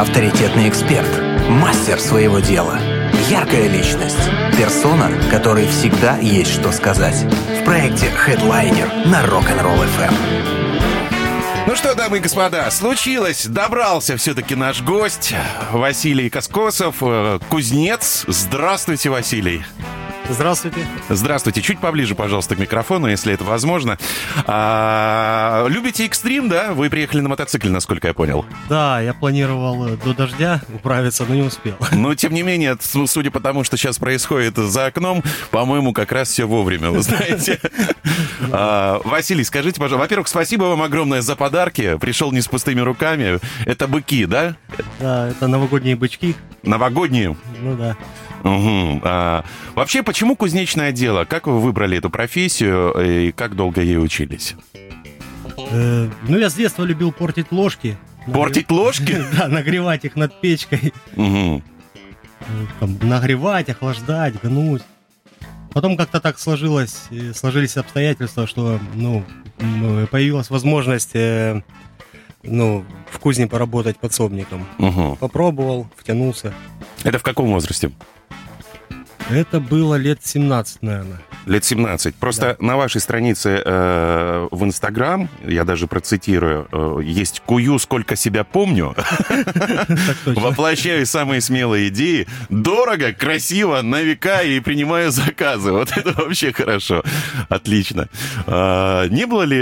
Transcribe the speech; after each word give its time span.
авторитетный 0.00 0.66
эксперт, 0.66 1.10
мастер 1.50 2.00
своего 2.00 2.38
дела, 2.38 2.80
яркая 3.28 3.68
личность, 3.68 4.16
персона, 4.56 5.10
которой 5.30 5.66
всегда 5.66 6.16
есть 6.16 6.52
что 6.54 6.72
сказать. 6.72 7.16
В 7.60 7.64
проекте 7.66 8.06
Headliner 8.06 9.06
на 9.08 9.22
Rock'n'Roll 9.22 9.86
FM. 9.98 10.14
Ну 11.66 11.76
что, 11.76 11.94
дамы 11.94 12.16
и 12.16 12.20
господа, 12.20 12.70
случилось, 12.70 13.44
добрался 13.44 14.16
все-таки 14.16 14.54
наш 14.54 14.80
гость 14.80 15.34
Василий 15.70 16.30
Коскосов, 16.30 16.96
э, 17.02 17.38
кузнец. 17.50 18.24
Здравствуйте, 18.26 19.10
Василий. 19.10 19.62
Здравствуйте. 20.30 20.86
Здравствуйте. 21.08 21.60
Чуть 21.60 21.80
поближе, 21.80 22.14
пожалуйста, 22.14 22.54
к 22.54 22.58
микрофону, 22.58 23.08
если 23.08 23.34
это 23.34 23.44
возможно. 23.44 23.98
А, 24.46 25.66
любите 25.68 26.06
экстрим, 26.06 26.48
да? 26.48 26.72
Вы 26.72 26.88
приехали 26.88 27.20
на 27.20 27.28
мотоцикле, 27.28 27.70
насколько 27.70 28.08
я 28.08 28.14
понял. 28.14 28.44
Да, 28.68 29.00
я 29.00 29.12
планировал 29.12 29.88
э, 29.88 29.96
до 29.96 30.14
дождя 30.14 30.60
управиться, 30.72 31.24
но 31.28 31.34
не 31.34 31.42
успел. 31.42 31.74
Но, 31.92 32.14
тем 32.14 32.32
не 32.32 32.42
менее, 32.42 32.76
судя 32.80 33.30
по 33.30 33.40
тому, 33.40 33.64
что 33.64 33.76
сейчас 33.76 33.98
происходит 33.98 34.56
за 34.56 34.86
окном, 34.86 35.22
по-моему, 35.50 35.92
как 35.92 36.12
раз 36.12 36.28
все 36.28 36.44
вовремя, 36.44 36.90
вы 36.90 37.02
знаете. 37.02 37.60
А, 38.52 39.00
Василий, 39.04 39.44
скажите, 39.44 39.78
пожалуйста, 39.78 39.98
во-первых, 40.02 40.26
спасибо 40.26 40.64
вам 40.64 40.82
огромное 40.82 41.20
за 41.20 41.36
подарки. 41.36 41.98
Пришел 41.98 42.32
не 42.32 42.40
с 42.40 42.48
пустыми 42.48 42.80
руками. 42.80 43.38
Это 43.64 43.86
быки, 43.86 44.24
да? 44.24 44.56
Да, 44.98 45.28
это 45.28 45.46
новогодние 45.46 45.94
бычки. 45.94 46.34
Новогодние? 46.62 47.36
Ну 47.60 47.76
да. 47.76 47.96
Угу. 48.42 49.00
А, 49.04 49.44
вообще, 49.74 50.02
почему 50.02 50.36
кузнечное 50.36 50.92
дело? 50.92 51.24
Как 51.24 51.46
вы 51.46 51.60
выбрали 51.60 51.98
эту 51.98 52.10
профессию 52.10 52.92
и 52.92 53.32
как 53.32 53.54
долго 53.54 53.82
ей 53.82 53.98
учились? 53.98 54.54
Э, 55.70 56.08
ну, 56.28 56.38
я 56.38 56.50
с 56.50 56.54
детства 56.54 56.84
любил 56.84 57.12
портить 57.12 57.52
ложки. 57.52 57.96
Портить 58.32 58.70
ложки? 58.70 59.22
Да, 59.36 59.48
нагревать 59.48 60.04
их 60.04 60.16
над 60.16 60.40
печкой. 60.40 60.92
Угу. 61.16 61.62
Там, 62.80 62.98
нагревать, 63.02 63.68
охлаждать, 63.68 64.40
гнуть. 64.42 64.82
Потом 65.72 65.96
как-то 65.96 66.20
так 66.20 66.38
сложилось, 66.38 67.04
э, 67.10 67.32
сложились 67.34 67.76
обстоятельства, 67.76 68.46
что 68.46 68.80
ну, 68.94 69.24
появилась 70.10 70.50
возможность 70.50 71.14
э, 71.14 71.62
ну, 72.42 72.84
в 73.10 73.18
кузне 73.18 73.46
поработать 73.46 73.98
подсобником. 73.98 74.66
Угу. 74.78 75.16
Попробовал, 75.16 75.88
втянулся. 75.96 76.52
Это 77.04 77.18
в 77.18 77.22
каком 77.22 77.52
возрасте? 77.52 77.92
Это 79.30 79.60
было 79.60 79.94
лет 79.94 80.20
17, 80.22 80.82
наверное. 80.82 81.20
Лет 81.46 81.64
17. 81.64 82.14
Просто 82.16 82.56
да. 82.58 82.66
на 82.66 82.76
вашей 82.76 83.00
странице 83.00 83.62
э, 83.64 84.48
в 84.50 84.64
Инстаграм, 84.64 85.28
я 85.46 85.64
даже 85.64 85.86
процитирую, 85.86 86.68
э, 86.70 87.00
есть 87.04 87.40
«Кую, 87.46 87.78
сколько 87.78 88.16
себя 88.16 88.44
помню». 88.44 88.94
Воплощаю 90.26 91.06
самые 91.06 91.40
смелые 91.40 91.88
идеи. 91.88 92.26
Дорого, 92.48 93.12
красиво, 93.12 93.82
на 93.82 94.02
века 94.02 94.42
и 94.42 94.58
принимаю 94.60 95.12
заказы. 95.12 95.72
Вот 95.72 95.96
это 95.96 96.12
вообще 96.12 96.52
хорошо. 96.52 97.02
Отлично. 97.48 98.08
А, 98.46 99.06
не 99.08 99.26
было 99.26 99.42
ли 99.42 99.58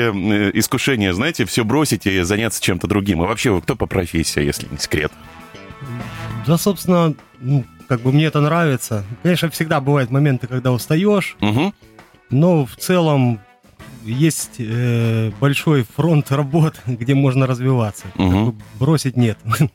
искушения, 0.59 1.13
знаете, 1.13 1.45
все 1.45 1.65
бросить 1.65 2.07
и 2.07 2.23
заняться 2.23 2.63
чем-то 2.63 2.87
другим? 2.87 3.23
И 3.23 3.27
вообще, 3.27 3.61
кто 3.61 3.77
по 3.77 3.87
профессии, 3.87 4.43
если 4.43 4.67
не 4.71 4.79
секрет? 4.79 5.13
Да, 6.47 6.57
собственно, 6.57 7.15
ну, 7.41 7.65
как 7.89 8.01
бы 8.01 8.13
мне 8.13 8.27
это 8.27 8.41
нравится. 8.41 9.05
Конечно, 9.23 9.51
всегда 9.51 9.81
бывают 9.81 10.11
моменты, 10.11 10.47
когда 10.47 10.73
устаешь, 10.73 11.37
угу. 11.41 11.73
но 12.31 12.67
в 12.67 12.77
целом 12.77 13.41
есть 14.05 14.57
э, 14.59 15.33
большой 15.41 15.85
фронт 15.85 16.31
работ, 16.31 16.77
где 16.87 17.15
можно 17.15 17.47
развиваться. 17.47 18.07
Угу. 18.17 18.55
Бросить 18.79 19.17
нет. 19.17 19.39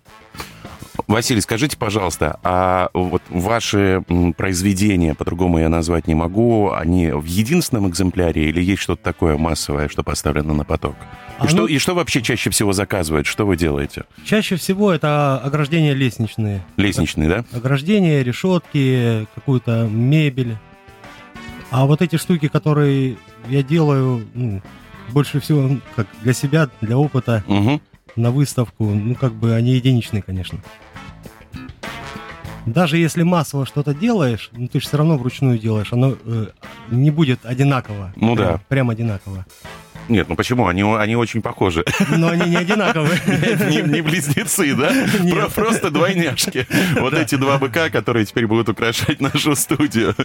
Василий, 1.08 1.42
скажите, 1.42 1.78
пожалуйста, 1.78 2.40
а 2.44 2.90
вот 2.94 3.22
ваши 3.30 4.04
произведения, 4.38 5.16
по-другому 5.16 5.60
я 5.60 5.70
назвать 5.70 6.08
не 6.08 6.16
могу, 6.16 6.72
они 6.72 7.10
в 7.10 7.26
единственном 7.26 7.90
экземпляре 7.90 8.50
или 8.50 8.62
есть 8.62 8.82
что-то 8.82 9.04
такое 9.04 9.38
массовое, 9.38 9.90
что 9.90 10.04
поставлено 10.04 10.54
на 10.54 10.64
поток? 10.64 10.96
И, 11.42 11.46
а 11.46 11.48
что, 11.48 11.58
ну, 11.58 11.66
и 11.66 11.78
что 11.80 11.96
вообще 11.96 12.22
чаще 12.22 12.50
всего 12.52 12.74
заказывают? 12.74 13.26
Что 13.26 13.46
вы 13.46 13.58
делаете? 13.58 14.04
Чаще 14.24 14.56
всего 14.56 14.92
это 14.92 15.40
ограждения 15.40 15.94
лестничные. 15.94 16.64
Лестничные, 16.78 17.30
да? 17.30 17.46
Ограждения, 17.52 18.24
решетки, 18.24 19.28
какую-то 19.36 19.88
мебель. 19.90 20.58
А 21.72 21.86
вот 21.86 22.02
эти 22.02 22.18
штуки, 22.18 22.48
которые 22.48 23.18
я 23.50 23.64
делаю, 23.64 24.28
ну, 24.36 24.62
больше 25.10 25.40
всего 25.40 25.78
как 25.96 26.08
для 26.22 26.34
себя, 26.34 26.70
для 26.82 26.98
опыта, 26.98 27.44
угу. 27.48 27.82
на 28.16 28.32
выставку, 28.32 28.86
ну, 28.86 29.16
как 29.16 29.34
бы 29.34 29.54
они 29.54 29.74
единичные, 29.74 30.22
конечно. 30.22 30.60
Даже 32.66 32.98
если 32.98 33.24
массово 33.24 33.66
что-то 33.66 33.94
делаешь, 33.94 34.50
ну, 34.54 34.68
ты 34.68 34.80
же 34.80 34.88
все 34.88 34.98
равно 34.98 35.18
вручную 35.18 35.58
делаешь, 35.58 35.92
оно 35.92 36.16
э, 36.24 36.48
не 36.92 37.12
будет 37.12 37.46
одинаково. 37.46 38.14
Ну 38.16 38.36
прям, 38.36 38.48
да. 38.48 38.62
Прям 38.70 38.90
одинаково. 38.90 39.46
Нет, 40.10 40.28
ну 40.28 40.36
почему? 40.36 40.68
Они, 40.68 40.84
они 40.84 41.16
очень 41.16 41.42
похожи. 41.42 41.86
Но 42.10 42.30
они 42.30 42.50
не 42.50 42.58
одинаковые. 42.58 43.20
Не, 43.70 43.82
не 43.82 44.02
близнецы, 44.02 44.76
да? 44.76 44.92
Про, 45.32 45.50
просто 45.50 45.90
двойняшки. 45.90 46.68
Вот 47.00 47.14
эти 47.14 47.36
два 47.36 47.58
быка, 47.58 47.90
которые 47.90 48.26
теперь 48.26 48.48
будут 48.48 48.70
украшать 48.70 49.22
нашу 49.22 49.56
студию. 49.56 50.16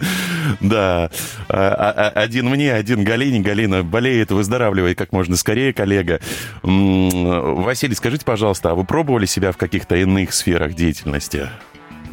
Да. 0.59 1.09
А, 1.47 1.93
а, 1.95 2.09
один 2.09 2.49
мне, 2.49 2.73
один 2.73 3.03
Галине. 3.03 3.39
Галина 3.39 3.83
болеет, 3.83 4.31
выздоравливает 4.31 4.97
как 4.97 5.11
можно 5.13 5.37
скорее, 5.37 5.73
коллега. 5.73 6.19
Василий, 6.61 7.95
скажите, 7.95 8.25
пожалуйста, 8.25 8.71
а 8.71 8.75
вы 8.75 8.83
пробовали 8.83 9.25
себя 9.25 9.51
в 9.51 9.57
каких-то 9.57 9.95
иных 9.95 10.33
сферах 10.33 10.73
деятельности? 10.73 11.49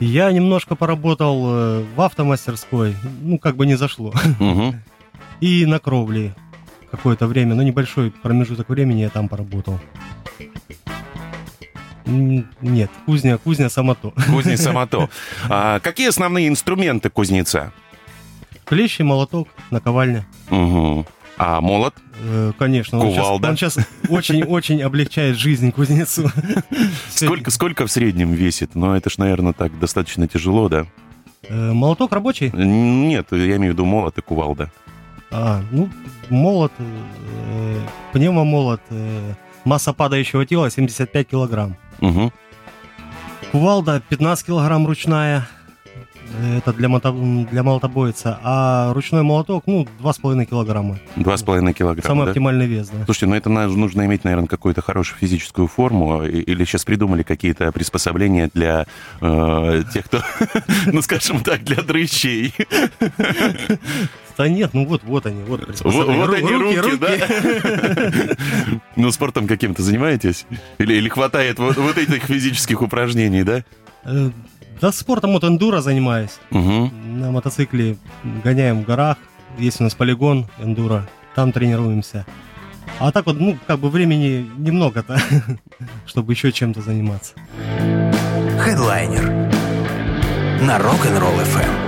Я 0.01 0.31
немножко 0.31 0.75
поработал 0.75 1.43
э, 1.47 1.85
в 1.97 2.01
автомастерской, 2.01 2.95
ну, 3.23 3.39
как 3.39 3.57
бы 3.57 3.67
не 3.67 3.77
зашло. 3.77 4.15
Угу. 4.41 4.75
И 5.41 5.67
на 5.67 5.79
кровле 5.79 6.35
какое-то 6.91 7.27
время, 7.27 7.55
но 7.55 7.63
небольшой 7.63 8.11
промежуток 8.11 8.69
времени 8.69 9.01
я 9.01 9.11
там 9.11 9.29
поработал. 9.29 9.79
Нет, 12.07 12.91
кузня, 13.05 13.37
кузня 13.39 13.69
самото. 13.69 14.13
Кузня 14.31 14.57
самото. 14.57 15.09
А 15.49 15.81
какие 15.81 16.09
основные 16.09 16.49
инструменты 16.49 17.11
кузнеца? 17.11 17.73
Клещи, 18.65 19.03
молоток, 19.03 19.49
наковальня. 19.71 20.25
Угу. 20.51 21.07
А 21.39 21.61
молот? 21.61 21.95
Э, 22.23 22.53
конечно. 22.59 23.01
Кувалда. 23.01 23.51
Он 23.51 23.57
сейчас 23.57 23.79
очень-очень 24.09 24.83
облегчает 24.83 25.37
жизнь 25.37 25.71
кузнецу. 25.71 26.31
Сколько, 27.11 27.51
сколько 27.51 27.87
в 27.87 27.91
среднем 27.91 28.33
весит? 28.33 28.75
Ну, 28.75 28.95
это 28.95 29.11
ж, 29.11 29.19
наверное, 29.19 29.53
так 29.53 29.79
достаточно 29.79 30.27
тяжело, 30.27 30.69
да? 30.69 30.87
Э, 31.49 31.73
молоток 31.73 32.13
рабочий? 32.13 32.51
Нет, 32.53 33.29
я 33.33 33.57
имею 33.57 33.73
в 33.73 33.75
виду 33.75 33.85
молот 33.85 34.17
и 34.19 34.23
кувалда. 34.23 34.71
А, 35.31 35.63
ну, 35.71 35.91
молот, 36.31 36.73
э, 36.79 37.81
пневмомолот, 38.13 38.81
э, 38.91 39.35
масса 39.65 39.93
падающего 39.93 40.47
тела 40.47 40.71
75 40.71 41.29
килограмм. 41.29 41.77
Угу. 42.01 42.33
Кувалда 43.53 44.03
15 44.09 44.47
килограмм 44.47 44.87
ручная, 44.87 45.49
это 46.57 46.73
для, 46.73 46.89
мото... 46.89 47.13
для 47.13 47.63
молотобойца. 47.63 48.39
А 48.43 48.93
ручной 48.93 49.23
молоток, 49.23 49.65
ну, 49.67 49.87
2,5 50.01 50.45
килограмма. 50.45 50.99
2,5 51.17 51.73
килограмма, 51.73 52.07
Самый 52.07 52.25
да? 52.25 52.31
оптимальный 52.31 52.67
вес, 52.67 52.89
да. 52.89 53.05
Слушайте, 53.05 53.27
ну 53.27 53.35
это 53.35 53.49
нужно 53.49 54.05
иметь, 54.07 54.25
наверное, 54.25 54.49
какую-то 54.49 54.83
хорошую 54.83 55.19
физическую 55.19 55.69
форму. 55.69 56.25
Или 56.25 56.65
сейчас 56.65 56.85
придумали 56.85 57.23
какие-то 57.23 57.73
приспособления 57.73 58.51
для 58.53 58.87
э, 59.21 59.83
тех, 59.93 60.05
кто, 60.07 60.23
ну, 60.87 61.03
скажем 61.03 61.41
так, 61.41 61.63
для 61.65 61.83
дрыщей. 61.83 62.55
Да 64.37 64.49
нет, 64.49 64.75
ну 64.75 64.85
вот, 64.85 65.03
вот 65.05 65.25
они, 65.27 65.43
вот 65.45 65.63
Вот, 65.83 66.07
вот 66.07 66.35
они 66.35 66.53
руки, 66.53 66.79
руки, 66.79 66.97
да? 66.99 68.37
Ну, 68.97 69.11
спортом 69.11 69.47
каким-то 69.47 69.83
занимаетесь? 69.83 70.47
Или, 70.79 70.95
или 70.95 71.09
хватает 71.09 71.59
вот, 71.59 71.77
вот 71.77 71.97
этих 71.97 72.25
физических 72.25 72.83
упражнений, 72.83 73.45
да? 73.45 73.65
Да, 74.81 74.93
спортом 74.93 75.33
вот 75.33 75.45
эндуро 75.45 75.81
занимаюсь. 75.81 76.39
Угу. 76.51 76.91
На 77.07 77.31
мотоцикле 77.31 77.97
гоняем 78.45 78.83
в 78.83 78.85
горах. 78.85 79.17
Есть 79.59 79.81
у 79.81 79.85
нас 79.85 79.95
полигон 79.95 80.47
эндуро. 80.59 81.07
Там 81.35 81.53
тренируемся. 81.53 82.27
А 82.99 83.13
так 83.13 83.27
вот, 83.27 83.39
ну, 83.39 83.59
как 83.67 83.79
бы 83.79 83.91
времени 83.91 84.51
немного-то, 84.57 85.19
чтобы 86.07 86.33
еще 86.33 86.53
чем-то 86.53 86.81
заниматься. 86.81 87.35
Хедлайнер 88.59 89.25
на 90.63 90.79
Rock'n'Roll 90.79 91.43
FM. 91.45 91.86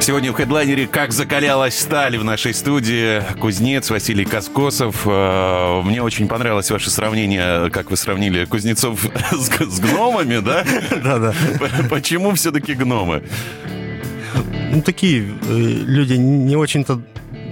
Сегодня 0.00 0.32
в 0.32 0.34
хедлайнере 0.34 0.86
«Как 0.86 1.12
закалялась 1.12 1.78
сталь» 1.78 2.18
в 2.18 2.24
нашей 2.24 2.52
студии. 2.52 3.22
Кузнец 3.40 3.88
Василий 3.88 4.24
Коскосов. 4.26 5.02
Э, 5.06 5.80
мне 5.82 6.02
очень 6.02 6.28
понравилось 6.28 6.70
ваше 6.70 6.90
сравнение, 6.90 7.70
как 7.70 7.90
вы 7.90 7.96
сравнили 7.96 8.44
кузнецов 8.44 9.06
с, 9.32 9.48
с 9.48 9.80
гномами, 9.80 10.40
да? 10.40 10.64
Да-да. 11.02 11.32
Почему 11.88 12.34
все-таки 12.34 12.74
гномы? 12.74 13.22
Ну, 14.72 14.82
такие 14.82 15.22
э, 15.22 15.56
люди 15.56 16.14
не 16.14 16.56
очень-то 16.56 17.00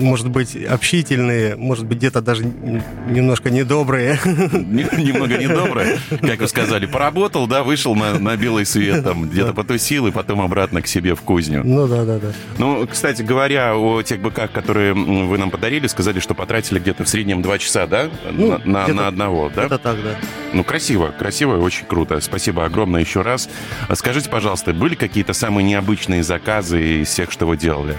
может 0.00 0.28
быть, 0.28 0.56
общительные, 0.56 1.56
может 1.56 1.86
быть, 1.86 1.98
где-то 1.98 2.20
даже 2.20 2.44
немножко 2.44 3.50
недобрые. 3.50 4.18
Немного 4.24 5.38
недобрые, 5.38 5.98
как 6.20 6.40
вы 6.40 6.48
сказали. 6.48 6.86
Поработал, 6.86 7.46
да, 7.46 7.62
вышел 7.62 7.94
на, 7.94 8.18
на 8.18 8.36
белый 8.36 8.66
свет, 8.66 9.04
там, 9.04 9.28
где-то 9.28 9.54
потусил, 9.54 10.06
и 10.06 10.10
потом 10.10 10.40
обратно 10.40 10.82
к 10.82 10.86
себе 10.86 11.14
в 11.14 11.22
кузню. 11.22 11.62
Ну, 11.64 11.86
да, 11.86 12.04
да, 12.04 12.18
да. 12.18 12.32
Ну, 12.58 12.86
кстати 12.86 13.22
говоря, 13.22 13.76
о 13.76 14.02
тех 14.02 14.20
быках, 14.20 14.52
которые 14.52 14.94
вы 14.94 15.38
нам 15.38 15.50
подарили, 15.50 15.86
сказали, 15.86 16.20
что 16.20 16.34
потратили 16.34 16.78
где-то 16.78 17.04
в 17.04 17.08
среднем 17.08 17.42
два 17.42 17.58
часа, 17.58 17.86
да? 17.86 18.10
Ну, 18.30 18.58
на, 18.64 18.86
на, 18.86 18.94
на 18.94 19.08
одного, 19.08 19.50
да? 19.54 19.64
Это 19.64 19.78
так, 19.78 19.96
да. 20.02 20.16
Ну, 20.52 20.64
красиво, 20.64 21.14
красиво 21.18 21.56
и 21.56 21.60
очень 21.60 21.86
круто. 21.86 22.20
Спасибо 22.20 22.64
огромное 22.64 23.00
еще 23.00 23.22
раз. 23.22 23.48
А 23.88 23.96
Скажите, 24.02 24.28
пожалуйста, 24.30 24.72
были 24.72 24.96
какие-то 24.96 25.32
самые 25.32 25.64
необычные 25.64 26.22
заказы 26.24 27.02
из 27.02 27.08
всех, 27.08 27.30
что 27.30 27.46
вы 27.46 27.56
делали? 27.56 27.96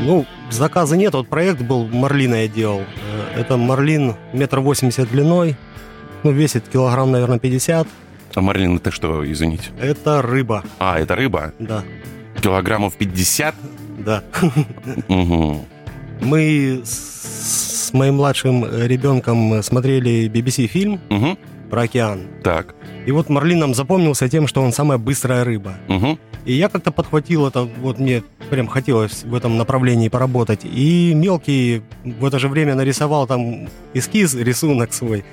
Ну, 0.00 0.26
заказа 0.50 0.96
нет. 0.96 1.12
Вот 1.14 1.28
проект 1.28 1.60
был, 1.62 1.86
Марлина 1.88 2.42
я 2.42 2.48
делал. 2.48 2.80
Э, 3.34 3.40
Это 3.40 3.56
Марлин 3.56 4.14
метр 4.32 4.60
восемьдесят 4.60 5.10
длиной. 5.10 5.56
Ну, 6.22 6.32
весит 6.32 6.68
килограмм, 6.68 7.10
наверное, 7.12 7.38
50. 7.38 7.86
А 8.34 8.40
Марлин, 8.40 8.76
это 8.76 8.90
что, 8.90 9.30
извините? 9.30 9.70
Это 9.80 10.20
рыба, 10.22 10.62
А, 10.78 10.98
это 10.98 11.14
рыба? 11.16 11.52
да. 11.58 11.82
Килограммов 12.40 12.94
50? 12.96 13.54
Да. 13.98 14.22
Угу. 15.08 15.64
Мы 16.22 16.82
с 16.84 17.20
с 17.90 17.92
моим 17.92 18.14
младшим 18.16 18.64
ребенком 18.86 19.60
смотрели 19.64 20.28
BBC 20.28 20.68
фильм 20.68 21.00
Угу. 21.10 21.38
про 21.70 21.82
океан. 21.82 22.28
Так. 22.44 22.74
И 23.04 23.10
вот 23.10 23.28
Марлин 23.28 23.58
нам 23.58 23.74
запомнился 23.74 24.28
тем, 24.28 24.46
что 24.46 24.62
он 24.62 24.72
самая 24.72 24.96
быстрая 24.98 25.42
рыба. 25.42 25.74
Угу. 25.88 26.18
И 26.46 26.54
я 26.54 26.68
как-то 26.68 26.90
подхватил 26.90 27.46
это, 27.46 27.62
вот 27.64 27.98
мне 27.98 28.22
прям 28.48 28.66
хотелось 28.66 29.24
в 29.24 29.34
этом 29.34 29.56
направлении 29.58 30.08
поработать. 30.08 30.60
И 30.64 31.12
мелкий 31.14 31.82
в 32.04 32.24
это 32.24 32.38
же 32.38 32.48
время 32.48 32.74
нарисовал 32.74 33.26
там 33.26 33.68
эскиз, 33.94 34.34
рисунок 34.34 34.92
свой. 34.92 35.24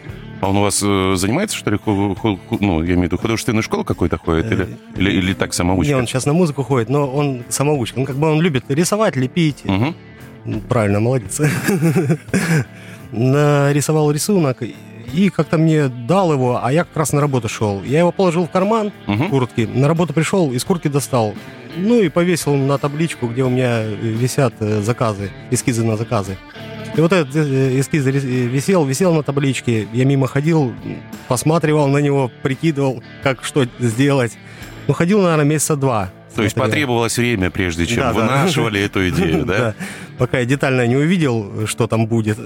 А 0.42 0.50
он 0.50 0.58
у 0.58 0.62
вас 0.62 0.84
э, 0.84 1.16
занимается, 1.16 1.58
что 1.58 1.72
ли, 1.72 1.78
ху- 1.78 2.14
ху- 2.16 2.38
ху- 2.50 2.58
ну, 2.60 2.82
я 2.84 2.90
имею 2.94 3.00
в 3.00 3.04
виду, 3.06 3.18
художественную 3.18 3.64
школу 3.64 3.84
какой-то 3.84 4.18
ходит? 4.18 4.52
Или, 4.52 4.68
или, 4.98 5.12
или 5.12 5.34
так 5.34 5.54
самоучка? 5.54 5.88
Не, 5.92 5.98
он 5.98 6.06
сейчас 6.06 6.26
на 6.28 6.34
музыку 6.34 6.62
ходит, 6.64 6.90
но 6.90 7.08
он 7.12 7.44
самоучка. 7.50 8.00
Ну, 8.00 8.06
как 8.06 8.18
бы 8.18 8.30
он 8.32 8.42
любит 8.42 8.66
рисовать, 8.70 9.16
лепить. 9.16 9.64
Мгм. 9.66 9.96
Правильно, 10.70 11.00
молодец. 11.00 11.42
Нарисовал 13.12 14.12
рисунок 14.12 14.58
и 15.14 15.30
как-то 15.30 15.58
мне 15.58 15.88
дал 15.88 16.34
его, 16.34 16.60
а 16.64 16.72
я 16.72 16.84
как 16.84 16.96
раз 16.98 17.14
на 17.14 17.22
работу 17.22 17.48
шел. 17.50 17.82
Я 17.84 18.00
его 18.00 18.12
положил 18.12 18.46
в 18.46 18.50
карман 18.52 18.92
Мгм. 19.08 19.30
куртки, 19.30 19.62
на 19.72 19.88
работу 19.88 20.14
пришел, 20.14 20.52
из 20.52 20.64
куртки 20.64 20.88
достал. 20.88 21.34
Ну 21.76 22.02
и 22.02 22.10
повесил 22.10 22.56
на 22.56 22.78
табличку, 22.78 23.28
где 23.28 23.44
у 23.44 23.50
меня 23.50 23.82
э, 23.84 23.96
висят 23.96 24.54
э, 24.60 24.82
заказы, 24.82 25.30
эскизы 25.52 25.84
на 25.86 25.96
заказы. 25.98 26.38
И 26.96 27.02
вот 27.02 27.14
этот 27.14 27.36
э, 27.36 27.80
эскиз 27.80 28.04
висел, 28.06 28.84
висел 28.86 29.14
на 29.14 29.22
табличке. 29.22 29.88
Я 29.94 30.06
мимо 30.06 30.28
ходил, 30.28 30.74
посматривал 31.28 31.88
на 31.88 32.00
него, 32.00 32.32
прикидывал, 32.42 33.04
как 33.24 33.44
что 33.44 33.66
сделать. 33.80 34.38
Ну, 34.88 34.94
ходил, 34.94 35.22
наверное, 35.22 35.46
месяца 35.46 35.76
два. 35.76 36.10
То 36.36 36.44
есть 36.44 36.56
потребовалось 36.56 37.18
время, 37.18 37.50
прежде 37.50 37.86
чем 37.88 37.98
Да, 37.98 38.14
да. 38.14 38.20
вынашивали 38.22 38.82
эту 38.82 39.08
идею, 39.10 39.46
да? 39.46 39.74
Пока 40.18 40.40
я 40.40 40.46
детально 40.46 40.86
не 40.88 40.96
увидел, 40.96 41.68
что 41.68 41.88
там 41.88 42.08
будет. 42.08 42.38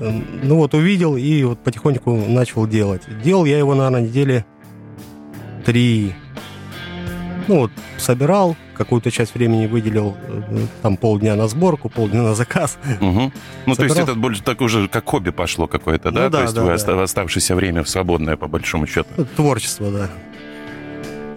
Эм, 0.00 0.24
Ну 0.42 0.56
вот 0.56 0.74
увидел 0.74 1.16
и 1.16 1.42
вот 1.44 1.58
потихоньку 1.60 2.14
начал 2.28 2.66
делать. 2.66 3.02
Делал 3.22 3.44
я 3.44 3.58
его, 3.58 3.74
наверное, 3.74 4.02
недели 4.02 4.44
три. 5.64 6.14
Ну 7.48 7.60
вот, 7.60 7.70
собирал, 7.96 8.56
какую-то 8.74 9.10
часть 9.10 9.34
времени 9.34 9.66
выделил, 9.66 10.16
э, 10.28 10.58
там 10.82 10.96
полдня 10.98 11.34
на 11.34 11.48
сборку, 11.48 11.88
полдня 11.88 12.22
на 12.22 12.34
заказ. 12.34 12.78
Мгм. 13.00 13.32
Ну, 13.66 13.74
то 13.74 13.82
есть 13.84 13.94
Собирал. 13.94 14.10
это 14.10 14.14
больше 14.14 14.42
так 14.42 14.60
уже 14.60 14.86
как 14.88 15.06
хобби 15.08 15.30
пошло 15.30 15.66
какое-то, 15.66 16.10
да? 16.12 16.24
Ну 16.24 16.30
да, 16.30 16.38
То 16.38 16.42
есть 16.42 16.54
да, 16.54 16.60
вы 16.62 16.68
да. 16.68 16.74
оста- 16.74 17.02
оставшееся 17.02 17.54
время 17.54 17.82
в 17.82 17.88
свободное, 17.88 18.36
по 18.36 18.48
большому 18.48 18.86
счету. 18.86 19.08
Творчество, 19.36 19.90
да. 19.90 20.10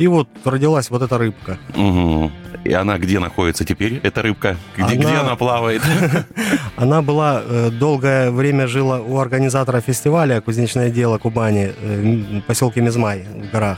И 0.02 0.08
вот 0.08 0.28
родилась 0.46 0.90
вот 0.90 1.04
эта 1.04 1.20
рыбка. 1.20 1.60
Мгм. 1.76 2.32
И 2.64 2.74
она 2.74 2.98
где 2.98 3.20
находится 3.20 3.66
теперь, 3.66 4.00
эта 4.02 4.24
рыбка? 4.24 4.58
Где 4.76 4.84
Она- 4.84 4.96
где 4.96 5.14
она 5.14 5.36
плавает? 5.36 5.84
Она 6.76 7.04
была 7.04 7.44
э, 7.46 7.70
долгое 7.70 8.32
время 8.32 8.66
жила 8.66 9.00
у 9.00 9.20
организатора 9.20 9.80
фестиваля 9.80 10.42
«Кузнечное 10.42 10.90
дело 10.90 11.20
Кубани» 11.20 11.72
э, 11.80 12.40
в 12.40 12.42
поселке 12.48 12.82
Мизмай 12.82 13.28
в 13.36 13.52
горах. 13.52 13.78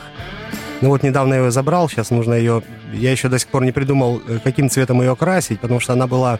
Ну 0.80 0.90
вот 0.90 1.04
недавно 1.04 1.34
я 1.34 1.42
ее 1.42 1.52
забрал, 1.52 1.90
сейчас 1.90 2.10
нужно 2.10 2.36
ее... 2.36 2.64
Я 2.94 3.12
еще 3.12 3.28
до 3.28 3.38
сих 3.38 3.50
пор 3.50 3.66
не 3.66 3.74
придумал, 3.74 4.22
э, 4.26 4.40
каким 4.42 4.70
цветом 4.70 5.02
ее 5.02 5.18
красить, 5.18 5.60
потому 5.60 5.82
что 5.82 5.92
она 5.92 6.08
была 6.08 6.40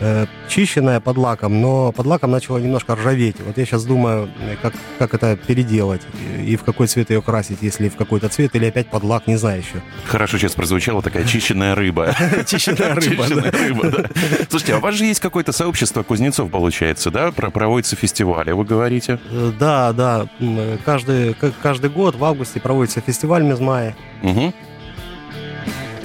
э, 0.00 0.26
чищенная 0.48 1.00
под 1.00 1.16
лаком, 1.18 1.60
но 1.60 1.92
под 1.92 2.06
лаком 2.06 2.30
начала 2.30 2.58
немножко 2.58 2.94
ржаветь. 2.96 3.36
Вот 3.44 3.56
я 3.58 3.64
сейчас 3.64 3.84
думаю, 3.84 4.28
э, 4.40 4.56
как, 4.62 4.74
как 4.98 5.14
это 5.14 5.36
переделать 5.36 6.02
и 6.44 6.56
в 6.56 6.62
какой 6.64 6.86
цвет 6.86 7.10
ее 7.10 7.22
красить, 7.22 7.58
если 7.62 7.88
в 7.88 7.96
какой-то 7.96 8.28
цвет 8.28 8.54
или 8.56 8.66
опять 8.66 8.88
под 8.88 9.02
лак, 9.04 9.26
не 9.26 9.36
знаю 9.36 9.60
еще. 9.60 9.82
Хорошо 10.06 10.38
сейчас 10.38 10.52
прозвучала 10.54 11.02
такая 11.02 11.24
чищенная 11.24 11.74
рыба. 11.74 12.14
Чищенная 12.46 12.94
рыба, 12.94 13.26
да. 13.28 14.08
Слушайте, 14.48 14.74
а 14.74 14.78
у 14.78 14.80
вас 14.80 14.94
же 14.94 15.04
есть 15.04 15.20
какое-то 15.20 15.52
сообщество 15.52 16.02
кузнецов, 16.02 16.50
получается, 16.50 17.10
да? 17.10 17.30
Про- 17.32 17.50
Проводятся 17.50 17.96
фестивали, 17.96 18.52
вы 18.52 18.64
говорите? 18.64 19.18
Э, 19.30 19.52
Да, 19.58 19.92
да, 19.92 20.28
э, 20.40 20.78
каждый, 20.84 21.34
каждый 21.62 21.90
год 21.90 22.14
в 22.16 22.24
августе 22.24 22.60
проводится 22.60 23.00
фестиваль 23.00 23.42
Мизмая. 23.42 23.96
Мгм. 24.22 24.52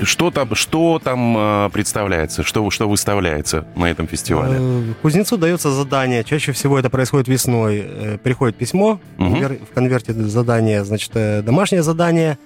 Что 0.02 0.32
там, 0.32 0.54
что 0.56 1.00
там 1.02 1.36
э, 1.38 1.70
представляется, 1.72 2.44
что, 2.44 2.70
что 2.72 2.90
выставляется 2.90 3.66
на 3.76 3.86
этом 3.90 4.08
фестивале? 4.08 4.58
Э, 4.60 4.94
Кузнецу 5.02 5.38
дается 5.38 5.72
задание. 5.72 6.24
Чаще 6.24 6.52
всего 6.52 6.78
это 6.80 6.90
происходит 6.90 7.28
весной. 7.28 7.84
Э, 7.86 8.18
Приходит 8.18 8.56
письмо, 8.58 9.00
конвер- 9.18 9.60
в 9.64 9.74
конверте 9.74 10.14
задание, 10.14 10.84
значит, 10.84 11.12
э, 11.14 11.42
домашнее 11.42 11.84
задание 11.84 12.38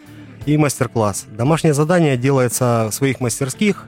и 0.46 0.58
мастер-класс. 0.58 1.26
Домашнее 1.32 1.74
задание 1.74 2.18
делается 2.18 2.90
в 2.92 2.94
своих 2.94 3.20
мастерских, 3.22 3.86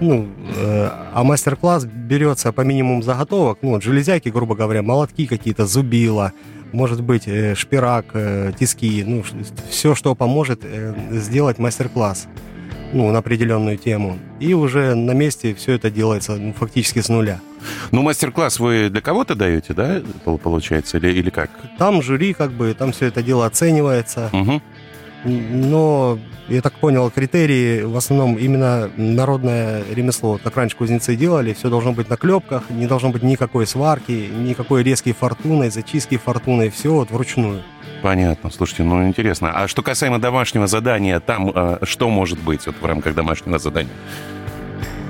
ну, 0.00 0.28
э, 0.56 0.88
а 1.14 1.24
мастер-класс 1.24 1.84
берется 1.84 2.52
по 2.52 2.60
минимуму 2.60 3.02
заготовок, 3.02 3.58
ну, 3.62 3.80
железяки, 3.80 4.28
грубо 4.28 4.54
говоря, 4.54 4.82
молотки 4.82 5.26
какие-то, 5.26 5.66
зубила, 5.66 6.32
может 6.72 7.02
быть, 7.02 7.24
э, 7.26 7.54
шпирак, 7.54 8.06
э, 8.12 8.52
тиски, 8.58 9.02
ну, 9.06 9.24
все, 9.70 9.94
что 9.94 10.14
поможет 10.14 10.60
э, 10.62 10.94
сделать 11.12 11.58
мастер-класс 11.58 12.28
ну, 12.92 13.10
на 13.10 13.18
определенную 13.18 13.76
тему. 13.76 14.18
И 14.40 14.54
уже 14.54 14.94
на 14.94 15.12
месте 15.12 15.54
все 15.54 15.72
это 15.72 15.90
делается 15.90 16.36
ну, 16.36 16.52
фактически 16.52 17.00
с 17.00 17.08
нуля. 17.08 17.40
Ну, 17.90 18.02
мастер-класс 18.02 18.60
вы 18.60 18.88
для 18.88 19.00
кого-то 19.00 19.34
даете, 19.34 19.74
да, 19.74 20.00
пол- 20.24 20.38
получается, 20.38 20.98
или, 20.98 21.08
или 21.08 21.30
как? 21.30 21.50
Там 21.76 22.02
жюри, 22.02 22.32
как 22.32 22.52
бы, 22.52 22.74
там 22.74 22.92
все 22.92 23.06
это 23.06 23.22
дело 23.22 23.46
оценивается. 23.46 24.30
Мгм. 24.32 24.62
Но, 25.24 26.18
я 26.48 26.62
так 26.62 26.74
понял, 26.74 27.10
критерии 27.10 27.82
в 27.82 27.96
основном 27.96 28.36
именно 28.36 28.88
народное 28.96 29.82
ремесло. 29.92 30.32
Вот 30.32 30.42
Как 30.42 30.56
раньше 30.56 30.76
кузнецы 30.76 31.16
делали, 31.16 31.52
все 31.52 31.68
должно 31.68 31.92
быть 31.92 32.08
на 32.08 32.16
клепках, 32.16 32.70
не 32.70 32.86
должно 32.86 33.10
быть 33.10 33.22
никакой 33.22 33.66
сварки, 33.66 34.30
никакой 34.32 34.82
резкой 34.84 35.12
фортуны, 35.12 35.70
зачистки 35.70 36.16
фортуны, 36.16 36.70
все 36.70 36.92
вот 36.92 37.10
вручную. 37.10 37.62
Понятно. 38.02 38.50
Слушайте, 38.50 38.84
ну 38.84 39.06
интересно. 39.06 39.52
А 39.52 39.68
что 39.68 39.82
касаемо 39.82 40.18
домашнего 40.18 40.66
задания, 40.66 41.20
там 41.20 41.50
э, 41.54 41.78
что 41.82 42.08
может 42.08 42.38
быть 42.38 42.66
вот 42.66 42.76
в 42.80 42.84
рамках 42.84 43.14
домашнего 43.14 43.58
задания? 43.58 43.92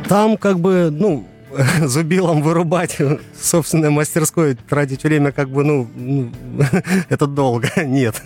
Там 0.09 0.37
как 0.37 0.59
бы, 0.59 0.89
ну, 0.91 1.27
зубилом 1.83 2.43
вырубать 2.43 2.97
собственной 3.41 3.91
мастерской, 3.91 4.55
тратить 4.55 5.05
время 5.05 5.33
как 5.33 5.51
бы, 5.51 5.65
ну, 5.65 5.89
ну, 5.95 6.31
это 7.09 7.27
долго, 7.27 7.69
нет. 7.85 8.23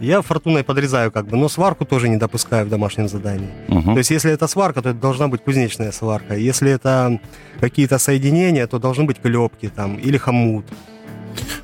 Я 0.00 0.22
фортуной 0.22 0.64
подрезаю 0.64 1.10
как 1.10 1.26
бы, 1.26 1.36
но 1.36 1.48
сварку 1.48 1.84
тоже 1.84 2.08
не 2.08 2.16
допускаю 2.16 2.66
в 2.66 2.68
домашнем 2.68 3.08
задании. 3.08 3.48
Мгм. 3.68 3.92
То 3.92 3.98
есть 3.98 4.10
если 4.10 4.32
это 4.32 4.46
сварка, 4.46 4.82
то 4.82 4.90
это 4.90 4.98
должна 4.98 5.28
быть 5.28 5.42
кузнечная 5.42 5.92
сварка. 5.92 6.36
Если 6.36 6.70
это 6.70 7.20
какие-то 7.60 7.98
соединения, 7.98 8.66
то 8.66 8.78
должны 8.78 9.04
быть 9.04 9.20
клепки 9.20 9.68
там 9.68 9.96
или 9.96 10.16
хомут. 10.16 10.66